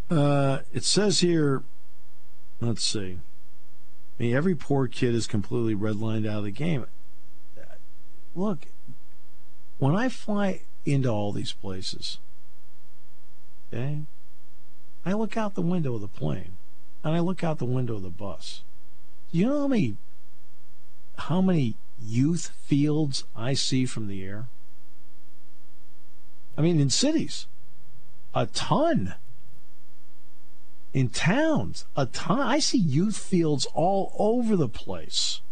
Uh, 0.08 0.60
it 0.72 0.84
says 0.84 1.20
here 1.20 1.64
Let's 2.60 2.84
see. 2.84 3.18
I 4.18 4.22
mean, 4.22 4.34
every 4.34 4.54
poor 4.54 4.88
kid 4.88 5.14
is 5.14 5.26
completely 5.26 5.74
redlined 5.74 6.26
out 6.26 6.38
of 6.38 6.44
the 6.44 6.50
game. 6.50 6.86
Look, 8.34 8.66
when 9.78 9.94
I 9.94 10.08
fly 10.08 10.62
into 10.84 11.08
all 11.08 11.32
these 11.32 11.52
places, 11.52 12.18
okay, 13.72 14.00
I 15.04 15.12
look 15.12 15.36
out 15.36 15.54
the 15.54 15.62
window 15.62 15.94
of 15.94 16.00
the 16.00 16.08
plane 16.08 16.56
and 17.04 17.14
I 17.14 17.20
look 17.20 17.44
out 17.44 17.58
the 17.58 17.64
window 17.64 17.96
of 17.96 18.02
the 18.02 18.10
bus. 18.10 18.62
You 19.30 19.46
know 19.46 19.60
how 19.60 19.68
many 19.68 19.96
how 21.18 21.40
many 21.40 21.76
youth 22.02 22.52
fields 22.64 23.24
I 23.34 23.54
see 23.54 23.86
from 23.86 24.06
the 24.06 24.24
air? 24.24 24.46
I 26.56 26.62
mean, 26.62 26.80
in 26.80 26.90
cities, 26.90 27.46
a 28.34 28.46
ton 28.46 29.14
in 30.96 31.10
towns. 31.10 31.84
A 31.94 32.06
ton. 32.06 32.40
I 32.40 32.58
see 32.58 32.78
youth 32.78 33.18
fields 33.18 33.66
all 33.74 34.14
over 34.18 34.56
the 34.56 34.66
place. 34.66 35.42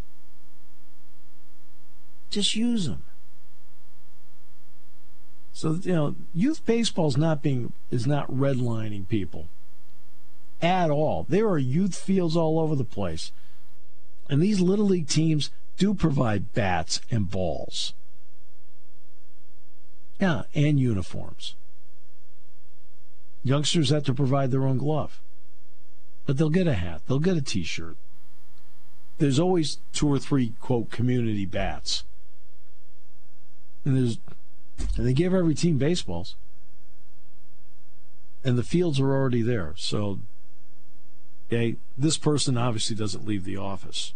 Just 2.30 2.56
use 2.56 2.86
them. 2.86 3.02
So 5.52 5.74
you 5.82 5.92
know, 5.92 6.14
youth 6.32 6.64
baseball 6.64 7.08
is 7.08 7.18
not 7.18 7.42
being 7.42 7.74
is 7.90 8.06
not 8.06 8.32
redlining 8.32 9.06
people 9.06 9.48
at 10.62 10.90
all. 10.90 11.26
There 11.28 11.46
are 11.48 11.58
youth 11.58 11.94
fields 11.94 12.36
all 12.36 12.58
over 12.58 12.74
the 12.74 12.82
place, 12.82 13.30
and 14.30 14.42
these 14.42 14.62
little 14.62 14.86
league 14.86 15.08
teams 15.08 15.50
do 15.76 15.92
provide 15.92 16.54
bats 16.54 17.02
and 17.10 17.30
balls. 17.30 17.92
Yeah, 20.18 20.44
and 20.54 20.80
uniforms. 20.80 21.54
Youngsters 23.42 23.90
have 23.90 24.04
to 24.04 24.14
provide 24.14 24.50
their 24.50 24.66
own 24.66 24.78
glove, 24.78 25.20
but 26.26 26.36
they'll 26.36 26.50
get 26.50 26.66
a 26.66 26.74
hat, 26.74 27.02
they'll 27.06 27.18
get 27.18 27.36
a 27.36 27.42
T-shirt. 27.42 27.96
There's 29.18 29.38
always 29.38 29.78
two 29.92 30.08
or 30.08 30.18
three 30.18 30.54
quote 30.60 30.90
community 30.90 31.46
bats, 31.46 32.04
and 33.84 33.96
there's 33.96 34.18
and 34.96 35.06
they 35.06 35.12
give 35.12 35.34
every 35.34 35.54
team 35.54 35.78
baseballs. 35.78 36.36
And 38.44 38.58
the 38.58 38.62
fields 38.62 39.00
are 39.00 39.10
already 39.10 39.40
there. 39.40 39.72
So, 39.76 40.20
okay, 41.46 41.76
this 41.96 42.18
person 42.18 42.58
obviously 42.58 42.94
doesn't 42.94 43.26
leave 43.26 43.44
the 43.44 43.56
office. 43.56 44.12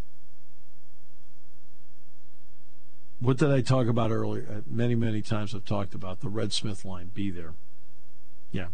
What 3.20 3.38
did 3.38 3.50
I 3.50 3.62
talk 3.62 3.88
about 3.88 4.10
earlier? 4.10 4.46
Uh, 4.48 4.60
many, 4.66 4.94
many 4.94 5.22
times 5.22 5.54
I've 5.54 5.64
talked 5.64 5.94
about 5.94 6.20
the 6.20 6.28
Red 6.28 6.52
Smith 6.52 6.84
line. 6.84 7.10
Be 7.14 7.30
there. 7.30 7.54
Yeah. 8.52 8.66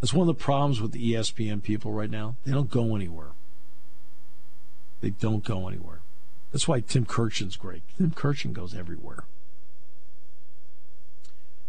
That's 0.00 0.14
one 0.14 0.28
of 0.28 0.38
the 0.38 0.42
problems 0.42 0.80
with 0.80 0.92
the 0.92 1.12
ESPN 1.12 1.62
people 1.62 1.92
right 1.92 2.10
now. 2.10 2.36
They 2.44 2.52
don't 2.52 2.70
go 2.70 2.96
anywhere. 2.96 3.32
They 5.00 5.10
don't 5.10 5.44
go 5.44 5.68
anywhere. 5.68 6.00
That's 6.52 6.66
why 6.66 6.80
Tim 6.80 7.06
Kurkjian's 7.06 7.56
great. 7.56 7.82
Tim 7.96 8.10
Kurkjian 8.10 8.52
goes 8.52 8.74
everywhere. 8.74 9.24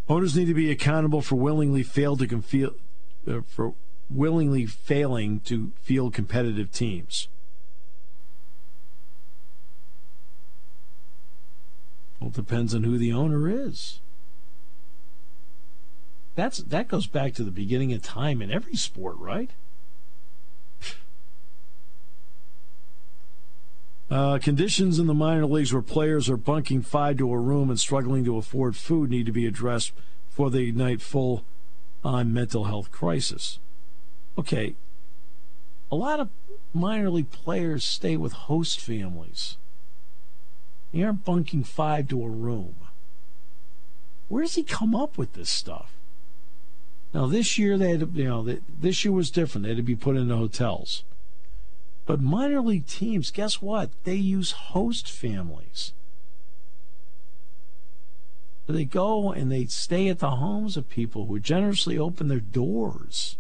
Owners 0.09 0.36
need 0.36 0.45
to 0.45 0.53
be 0.53 0.71
accountable 0.71 1.21
for 1.21 1.36
willingly 1.36 1.84
fail 1.84 2.17
to 2.17 2.27
confeel, 2.27 2.75
uh, 3.27 3.41
for 3.47 3.73
willingly 4.09 4.65
failing 4.65 5.39
to 5.41 5.71
field 5.82 6.13
competitive 6.13 6.71
teams. 6.71 7.27
Well, 12.19 12.29
it 12.29 12.36
depends 12.36 12.75
on 12.75 12.84
who 12.84 12.97
the 12.97 13.13
owner 13.13 13.49
is. 13.49 13.99
That's 16.36 16.59
that 16.59 16.88
goes 16.88 17.07
back 17.07 17.34
to 17.36 17.43
the 17.43 17.51
beginning 17.51 17.91
of 17.93 18.01
time 18.01 18.41
in 18.41 18.51
every 18.51 18.75
sport, 18.75 19.17
right? 19.17 19.51
Uh, 24.09 24.38
conditions 24.39 24.99
in 24.99 25.07
the 25.07 25.13
minor 25.13 25.45
leagues 25.45 25.71
where 25.71 25.82
players 25.82 26.29
are 26.29 26.36
bunking 26.36 26.82
five 26.82 27.15
to 27.15 27.32
a 27.32 27.39
room 27.39 27.69
and 27.69 27.79
struggling 27.79 28.25
to 28.25 28.36
afford 28.36 28.75
food 28.75 29.09
need 29.09 29.25
to 29.25 29.32
be 29.32 29.47
addressed 29.47 29.93
before 30.27 30.49
they 30.49 30.63
ignite 30.63 31.01
full 31.01 31.45
on 32.03 32.34
mental 32.34 32.65
health 32.65 32.91
crisis. 32.91 33.59
Okay, 34.38 34.75
a 35.89 35.95
lot 35.95 36.19
of 36.19 36.27
minor 36.73 37.09
league 37.09 37.32
players 37.32 37.86
stay 37.86 38.17
with 38.17 38.34
host 38.34 38.82
families. 38.82 39.55
They 40.91 41.03
aren't 41.03 41.23
bunking 41.23 41.63
five 41.63 42.09
to 42.09 42.21
a 42.21 42.29
room. 42.29 42.75
Where 44.27 44.43
does 44.43 44.55
he 44.55 44.63
come 44.63 44.93
up 44.93 45.17
with 45.17 45.34
this 45.34 45.49
stuff? 45.49 45.93
Now 47.14 47.28
this 47.28 47.57
year 47.57 47.78
they 47.78 47.91
had, 47.91 48.16
you 48.16 48.24
know, 48.24 48.57
this 48.80 49.03
year 49.03 49.12
was 49.12 49.32
different. 49.32 49.64
They 49.64 49.70
had 49.70 49.78
to 49.78 49.84
be 49.84 49.95
put 49.95 50.16
into 50.16 50.36
hotels. 50.36 51.03
But 52.05 52.22
minor 52.22 52.62
league 52.62 52.88
teams, 52.88 53.32
guess 53.32 53.62
what? 53.62 53.91
They 54.03 54.16
use 54.16 54.51
host 54.51 55.09
families. 55.09 55.93
They 58.68 58.86
go 58.86 59.32
and 59.32 59.51
they 59.51 59.66
stay 59.66 60.07
at 60.07 60.20
the 60.20 60.32
homes 60.32 60.78
of 60.78 60.89
people 60.89 61.26
who 61.26 61.39
generously 61.39 61.97
open 61.97 62.28
their 62.28 62.39
doors. 62.39 63.38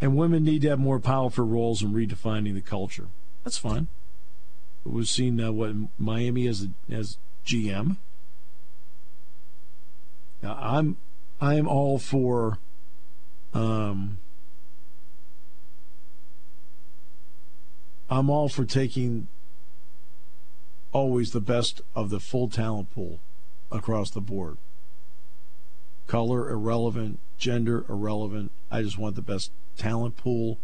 And 0.00 0.16
women 0.16 0.44
need 0.44 0.62
to 0.62 0.68
have 0.70 0.78
more 0.78 0.98
powerful 0.98 1.44
roles 1.44 1.82
in 1.82 1.92
redefining 1.92 2.54
the 2.54 2.60
culture. 2.60 3.06
That's 3.44 3.58
fine. 3.58 3.88
We've 4.84 5.08
seen 5.08 5.40
uh, 5.40 5.52
what 5.52 5.74
Miami 5.98 6.48
as 6.48 6.64
a, 6.64 6.92
as 6.92 7.18
GM. 7.46 7.96
Now, 10.42 10.58
I'm 10.60 10.96
I'm 11.40 11.68
all 11.68 11.98
for 11.98 12.58
um, 13.54 14.18
I'm 18.10 18.28
all 18.28 18.48
for 18.48 18.64
taking 18.64 19.28
always 20.92 21.32
the 21.32 21.40
best 21.40 21.80
of 21.94 22.10
the 22.10 22.20
full 22.20 22.48
talent 22.48 22.92
pool 22.92 23.20
across 23.70 24.10
the 24.10 24.20
board. 24.20 24.58
Color 26.06 26.50
irrelevant, 26.50 27.20
gender 27.38 27.86
irrelevant. 27.88 28.50
I 28.70 28.82
just 28.82 28.98
want 28.98 29.16
the 29.16 29.22
best 29.22 29.50
talent 29.76 30.16
pool 30.16 30.58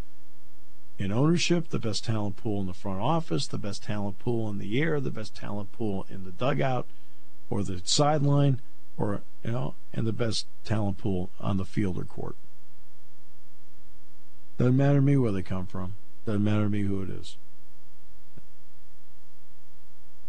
in 0.99 1.13
ownership, 1.13 1.69
the 1.69 1.79
best 1.79 2.05
talent 2.05 2.37
pool 2.37 2.61
in 2.61 2.67
the 2.67 2.75
front 2.75 3.01
office, 3.01 3.47
the 3.47 3.57
best 3.57 3.85
talent 3.85 4.19
pool 4.19 4.51
in 4.51 4.59
the 4.59 4.83
air, 4.83 5.01
the 5.01 5.11
best 5.11 5.35
talent 5.35 5.73
pool 5.73 6.07
in 6.11 6.25
the 6.25 6.33
dugout 6.33 6.87
or 7.49 7.63
the 7.63 7.81
sideline, 7.85 8.61
or 8.99 9.23
you 9.45 9.53
know, 9.53 9.75
and 9.95 10.07
the 10.07 10.13
best 10.13 10.47
talent 10.65 10.99
pool 10.99 11.31
on 11.41 11.57
the 11.57 11.65
field 11.65 11.97
or 11.97 12.05
court. 12.05 12.37
Doesn't 14.59 14.77
matter 14.77 14.97
to 14.97 15.03
me 15.03 15.17
where 15.17 15.33
they 15.33 15.43
come 15.43 15.67
from. 15.67 15.95
Doesn't 16.27 16.45
matter 16.45 16.65
to 16.65 16.69
me 16.69 16.83
who 16.83 17.03
it 17.03 17.11
is. 17.11 17.37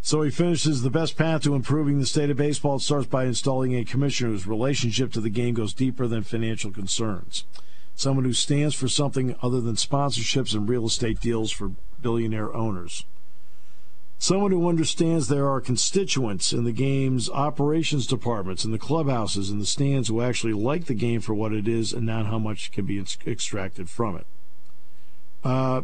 So 0.02 0.22
he 0.22 0.30
finishes 0.30 0.80
the 0.80 0.90
best 0.90 1.16
path 1.16 1.42
to 1.42 1.54
improving 1.54 1.98
the 1.98 2.06
state 2.06 2.30
of 2.30 2.38
baseball 2.38 2.78
starts 2.78 3.06
by 3.06 3.24
installing 3.24 3.74
a 3.74 3.84
commissioner 3.84 4.30
whose 4.30 4.46
relationship 4.46 5.12
to 5.12 5.20
the 5.20 5.28
game 5.28 5.54
goes 5.54 5.74
deeper 5.74 6.06
than 6.06 6.22
financial 6.22 6.70
concerns. 6.70 7.44
Someone 7.94 8.24
who 8.24 8.32
stands 8.32 8.74
for 8.74 8.88
something 8.88 9.36
other 9.42 9.60
than 9.60 9.74
sponsorships 9.74 10.54
and 10.54 10.68
real 10.68 10.86
estate 10.86 11.20
deals 11.20 11.50
for 11.50 11.72
billionaire 12.00 12.54
owners. 12.54 13.04
Someone 14.22 14.50
who 14.50 14.68
understands 14.68 15.28
there 15.28 15.48
are 15.48 15.62
constituents 15.62 16.52
in 16.52 16.64
the 16.64 16.72
game's 16.72 17.30
operations 17.30 18.06
departments, 18.06 18.66
in 18.66 18.70
the 18.70 18.78
clubhouses, 18.78 19.48
in 19.48 19.58
the 19.58 19.64
stands 19.64 20.08
who 20.08 20.20
actually 20.20 20.52
like 20.52 20.84
the 20.84 20.94
game 20.94 21.22
for 21.22 21.32
what 21.32 21.54
it 21.54 21.66
is 21.66 21.94
and 21.94 22.04
not 22.04 22.26
how 22.26 22.38
much 22.38 22.70
can 22.70 22.84
be 22.84 23.02
extracted 23.26 23.88
from 23.88 24.16
it. 24.16 24.26
Uh, 25.42 25.82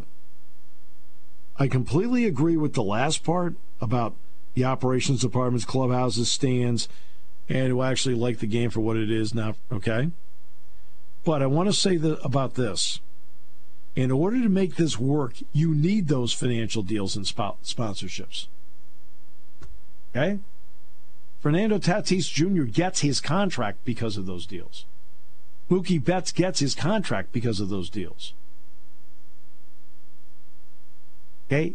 I 1.57 1.67
completely 1.67 2.25
agree 2.25 2.57
with 2.57 2.75
the 2.75 2.83
last 2.83 3.23
part 3.23 3.55
about 3.81 4.13
the 4.53 4.65
operations 4.65 5.21
departments, 5.21 5.65
clubhouses, 5.65 6.29
stands, 6.29 6.87
and 7.49 7.69
who 7.69 7.81
actually 7.81 8.13
like 8.13 8.37
the 8.37 8.45
game 8.45 8.69
for 8.69 8.81
what 8.81 8.97
it 8.97 9.09
is 9.09 9.33
now. 9.33 9.55
Okay, 9.71 10.11
but 11.25 11.41
I 11.41 11.47
want 11.47 11.69
to 11.69 11.73
say 11.73 11.99
about 12.23 12.53
this. 12.53 12.99
In 13.97 14.11
order 14.11 14.39
to 14.43 14.47
make 14.47 14.75
this 14.75 14.99
work, 14.99 15.33
you 15.53 15.73
need 15.73 16.07
those 16.07 16.31
financial 16.31 16.83
deals 16.83 17.15
and 17.15 17.25
sponsorships. 17.25 18.45
Okay? 20.15 20.37
Fernando 21.39 21.79
Tatis 21.79 22.31
Jr. 22.31 22.65
gets 22.65 22.99
his 22.99 23.19
contract 23.19 23.83
because 23.85 24.15
of 24.15 24.27
those 24.27 24.45
deals. 24.45 24.85
Mookie 25.67 26.01
Betts 26.01 26.31
gets 26.31 26.59
his 26.59 26.75
contract 26.75 27.31
because 27.31 27.59
of 27.59 27.69
those 27.69 27.89
deals. 27.89 28.33
Okay? 31.47 31.73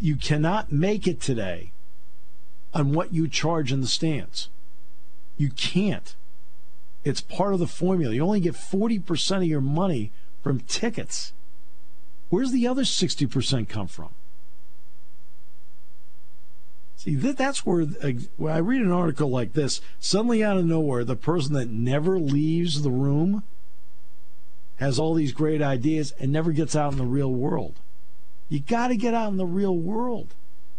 You 0.00 0.16
cannot 0.16 0.72
make 0.72 1.06
it 1.06 1.20
today 1.20 1.72
on 2.72 2.94
what 2.94 3.12
you 3.12 3.28
charge 3.28 3.72
in 3.72 3.82
the 3.82 3.86
stands. 3.86 4.48
You 5.36 5.50
can't. 5.50 6.16
It's 7.04 7.20
part 7.20 7.52
of 7.52 7.60
the 7.60 7.66
formula. 7.66 8.14
You 8.14 8.22
only 8.22 8.40
get 8.40 8.54
40% 8.54 9.36
of 9.36 9.44
your 9.44 9.60
money 9.60 10.10
from 10.42 10.60
tickets. 10.60 11.32
Where's 12.28 12.50
the 12.50 12.66
other 12.66 12.82
60% 12.82 13.68
come 13.68 13.86
from? 13.86 14.10
See, 16.96 17.14
that, 17.16 17.36
that's 17.36 17.66
where, 17.66 17.82
uh, 17.82 18.12
when 18.36 18.52
I 18.52 18.58
read 18.58 18.80
an 18.80 18.92
article 18.92 19.28
like 19.28 19.54
this, 19.54 19.80
suddenly 19.98 20.42
out 20.42 20.56
of 20.56 20.64
nowhere, 20.64 21.04
the 21.04 21.16
person 21.16 21.52
that 21.54 21.68
never 21.68 22.18
leaves 22.18 22.82
the 22.82 22.90
room 22.90 23.42
has 24.76 24.98
all 24.98 25.14
these 25.14 25.32
great 25.32 25.60
ideas 25.60 26.12
and 26.18 26.32
never 26.32 26.52
gets 26.52 26.76
out 26.76 26.92
in 26.92 26.98
the 26.98 27.04
real 27.04 27.32
world. 27.32 27.80
You 28.48 28.60
got 28.60 28.88
to 28.88 28.96
get 28.96 29.14
out 29.14 29.30
in 29.30 29.36
the 29.36 29.46
real 29.46 29.76
world. 29.76 30.34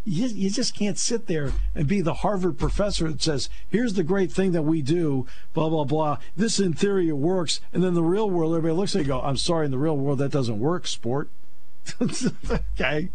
You, 0.05 0.27
you 0.27 0.49
just 0.49 0.75
can't 0.75 0.97
sit 0.97 1.27
there 1.27 1.51
and 1.73 1.87
be 1.87 2.01
the 2.01 2.15
Harvard 2.15 2.57
professor 2.57 3.09
that 3.09 3.21
says, 3.21 3.49
here's 3.69 3.93
the 3.93 4.03
great 4.03 4.31
thing 4.31 4.51
that 4.51 4.63
we 4.63 4.81
do, 4.81 5.25
blah, 5.53 5.69
blah, 5.69 5.85
blah. 5.85 6.17
This 6.35 6.59
in 6.59 6.73
theory 6.73 7.07
it 7.07 7.17
works. 7.17 7.61
And 7.71 7.83
then 7.83 7.93
the 7.93 8.03
real 8.03 8.29
world, 8.29 8.53
everybody 8.53 8.77
looks 8.77 8.95
at 8.95 9.03
you 9.03 9.07
go, 9.07 9.21
I'm 9.21 9.37
sorry, 9.37 9.65
in 9.65 9.71
the 9.71 9.77
real 9.77 9.97
world 9.97 10.19
that 10.19 10.31
doesn't 10.31 10.59
work, 10.59 10.87
sport. 10.87 11.29
okay. 12.01 13.09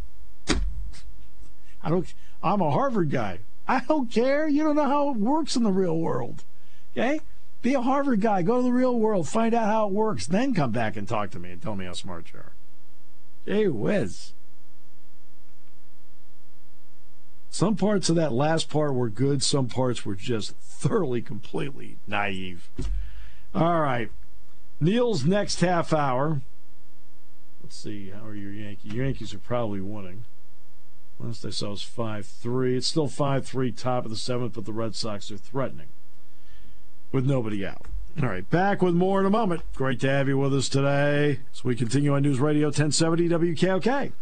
I 1.82 1.90
don't, 1.90 2.12
I'm 2.42 2.60
a 2.60 2.70
Harvard 2.70 3.10
guy. 3.10 3.40
I 3.66 3.80
don't 3.80 4.10
care. 4.10 4.48
You 4.48 4.64
don't 4.64 4.76
know 4.76 4.88
how 4.88 5.10
it 5.10 5.16
works 5.16 5.56
in 5.56 5.62
the 5.62 5.70
real 5.70 5.98
world. 5.98 6.42
Okay? 6.96 7.20
Be 7.60 7.74
a 7.74 7.82
Harvard 7.82 8.22
guy. 8.22 8.42
Go 8.42 8.56
to 8.56 8.62
the 8.62 8.72
real 8.72 8.98
world. 8.98 9.28
Find 9.28 9.52
out 9.52 9.66
how 9.66 9.88
it 9.88 9.92
works. 9.92 10.26
Then 10.26 10.54
come 10.54 10.70
back 10.70 10.96
and 10.96 11.06
talk 11.06 11.30
to 11.30 11.38
me 11.38 11.50
and 11.50 11.60
tell 11.60 11.76
me 11.76 11.84
how 11.84 11.92
smart 11.92 12.32
you 12.32 12.40
are. 12.40 12.52
Hey, 13.44 13.68
whiz. 13.68 14.32
Some 17.50 17.76
parts 17.76 18.08
of 18.08 18.16
that 18.16 18.32
last 18.32 18.68
part 18.68 18.94
were 18.94 19.08
good. 19.08 19.42
Some 19.42 19.68
parts 19.68 20.04
were 20.04 20.14
just 20.14 20.54
thoroughly, 20.56 21.22
completely 21.22 21.96
naive. 22.06 22.68
All 23.54 23.80
right. 23.80 24.10
Neil's 24.80 25.24
next 25.24 25.60
half 25.60 25.92
hour. 25.92 26.42
Let's 27.62 27.76
see. 27.76 28.10
How 28.10 28.24
are 28.24 28.34
your 28.34 28.52
Yankees? 28.52 28.92
Your 28.92 29.04
Yankees 29.06 29.34
are 29.34 29.38
probably 29.38 29.80
winning. 29.80 30.24
Last 31.18 31.44
I 31.44 31.50
saw 31.50 31.70
was 31.70 31.82
5 31.82 32.26
3. 32.26 32.76
It's 32.76 32.86
still 32.86 33.08
5 33.08 33.46
3, 33.46 33.72
top 33.72 34.04
of 34.04 34.10
the 34.10 34.16
seventh, 34.16 34.52
but 34.54 34.64
the 34.64 34.72
Red 34.72 34.94
Sox 34.94 35.30
are 35.32 35.36
threatening 35.36 35.88
with 37.10 37.26
nobody 37.26 37.66
out. 37.66 37.86
All 38.22 38.28
right, 38.28 38.48
back 38.48 38.82
with 38.82 38.94
more 38.94 39.20
in 39.20 39.26
a 39.26 39.30
moment. 39.30 39.62
Great 39.74 40.00
to 40.00 40.08
have 40.08 40.28
you 40.28 40.38
with 40.38 40.54
us 40.54 40.68
today 40.68 41.40
as 41.52 41.64
we 41.64 41.74
continue 41.76 42.14
on 42.14 42.22
News 42.22 42.40
Radio 42.40 42.66
1070 42.68 43.28
WKOK. 43.28 44.12